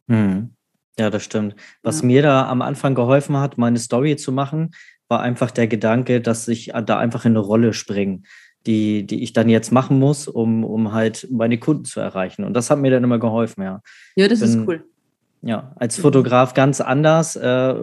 [0.06, 0.50] Mhm.
[0.98, 1.56] Ja, das stimmt.
[1.82, 2.06] Was ja.
[2.06, 4.70] mir da am Anfang geholfen hat, meine Story zu machen,
[5.08, 8.22] war einfach der Gedanke, dass ich da einfach in eine Rolle springe,
[8.66, 12.44] die, die ich dann jetzt machen muss, um, um halt meine Kunden zu erreichen.
[12.44, 13.82] Und das hat mir dann immer geholfen, ja.
[14.16, 14.84] Ja, das Bin, ist cool.
[15.43, 17.74] Ja, als Fotograf ganz anders äh,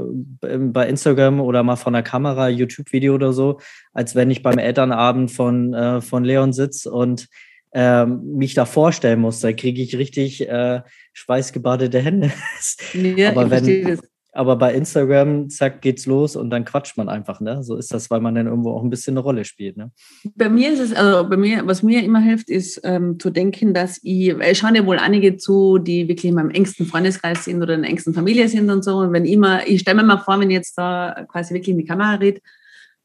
[0.42, 3.60] bei Instagram oder mal von der Kamera, YouTube-Video oder so,
[3.94, 7.28] als wenn ich beim Elternabend von, äh, von Leon sitze und
[7.72, 9.40] äh, mich da vorstellen muss.
[9.40, 10.82] Da kriege ich richtig äh,
[11.14, 12.32] schweißgebadete Hände.
[12.94, 14.00] Ja, aber, wenn,
[14.34, 17.40] aber bei Instagram, zack, geht's los und dann quatscht man einfach.
[17.40, 17.64] Ne?
[17.64, 19.78] So ist das, weil man dann irgendwo auch ein bisschen eine Rolle spielt.
[19.78, 19.92] Ne?
[20.36, 23.76] Bei mir ist es, also bei mir, was mir immer hilft, ist ähm, zu denken,
[23.76, 27.62] dass ich, es schauen ja wohl einige zu, die wirklich in meinem engsten Freundeskreis sind
[27.62, 28.98] oder in der engsten Familie sind und so.
[28.98, 31.78] Und wenn immer, ich stelle mir mal vor, wenn ich jetzt da quasi wirklich in
[31.78, 32.42] die Kamera rede,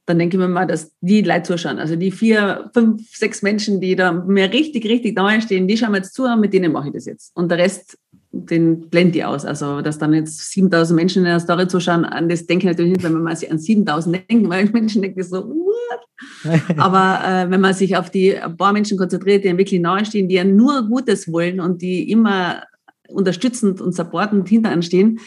[0.08, 1.78] dann denke ich mir mal, dass die Leute zuschauen.
[1.78, 5.92] Also die vier, fünf, sechs Menschen, die da mir richtig, richtig nahe stehen, die schauen
[5.92, 7.36] mir jetzt zu, mit denen mache ich das jetzt.
[7.36, 7.98] Und der Rest,
[8.46, 9.44] den ich aus.
[9.44, 12.92] Also, dass dann jetzt 7000 Menschen in der Story zuschauen, an das denke ich natürlich
[12.92, 16.58] nicht, wenn man sich an 7000 denkt, weil Menschen denken so, what?
[16.78, 20.28] Aber äh, wenn man sich auf die paar Menschen konzentriert, die einem wirklich nahe stehen,
[20.28, 22.62] die ja nur Gutes wollen und die immer
[23.08, 25.20] unterstützend und supportend hinter einem stehen,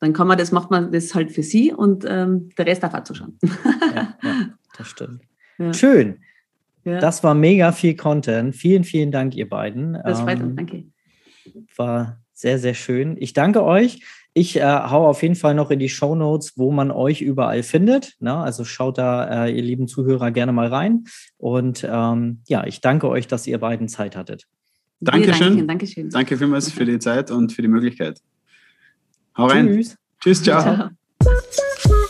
[0.00, 2.94] dann kann man das, macht man das halt für sie und ähm, der Rest darf
[2.94, 3.38] auch zuschauen.
[3.42, 5.22] ja, ja, das stimmt.
[5.58, 5.72] Ja.
[5.72, 6.18] Schön.
[6.84, 6.98] Ja.
[6.98, 8.54] Das war mega viel Content.
[8.54, 9.98] Vielen, vielen Dank, ihr beiden.
[10.04, 10.84] Das freut uns, ähm, danke.
[11.76, 13.16] War sehr, sehr schön.
[13.18, 14.00] Ich danke euch.
[14.36, 17.62] Ich äh, hau auf jeden Fall noch in die Show Notes, wo man euch überall
[17.62, 18.14] findet.
[18.18, 18.36] Ne?
[18.36, 21.04] also schaut da, äh, ihr lieben Zuhörer, gerne mal rein.
[21.38, 24.46] Und ähm, ja, ich danke euch, dass ihr beiden Zeit hattet.
[25.00, 25.66] Dankeschön.
[25.68, 26.10] Dankeschön.
[26.10, 28.20] Danke vielmals für die Zeit und für die Möglichkeit.
[29.36, 29.68] Hau rein.
[29.68, 29.96] Tschüss.
[30.20, 30.62] Tschüss, ciao.
[30.62, 32.03] ciao.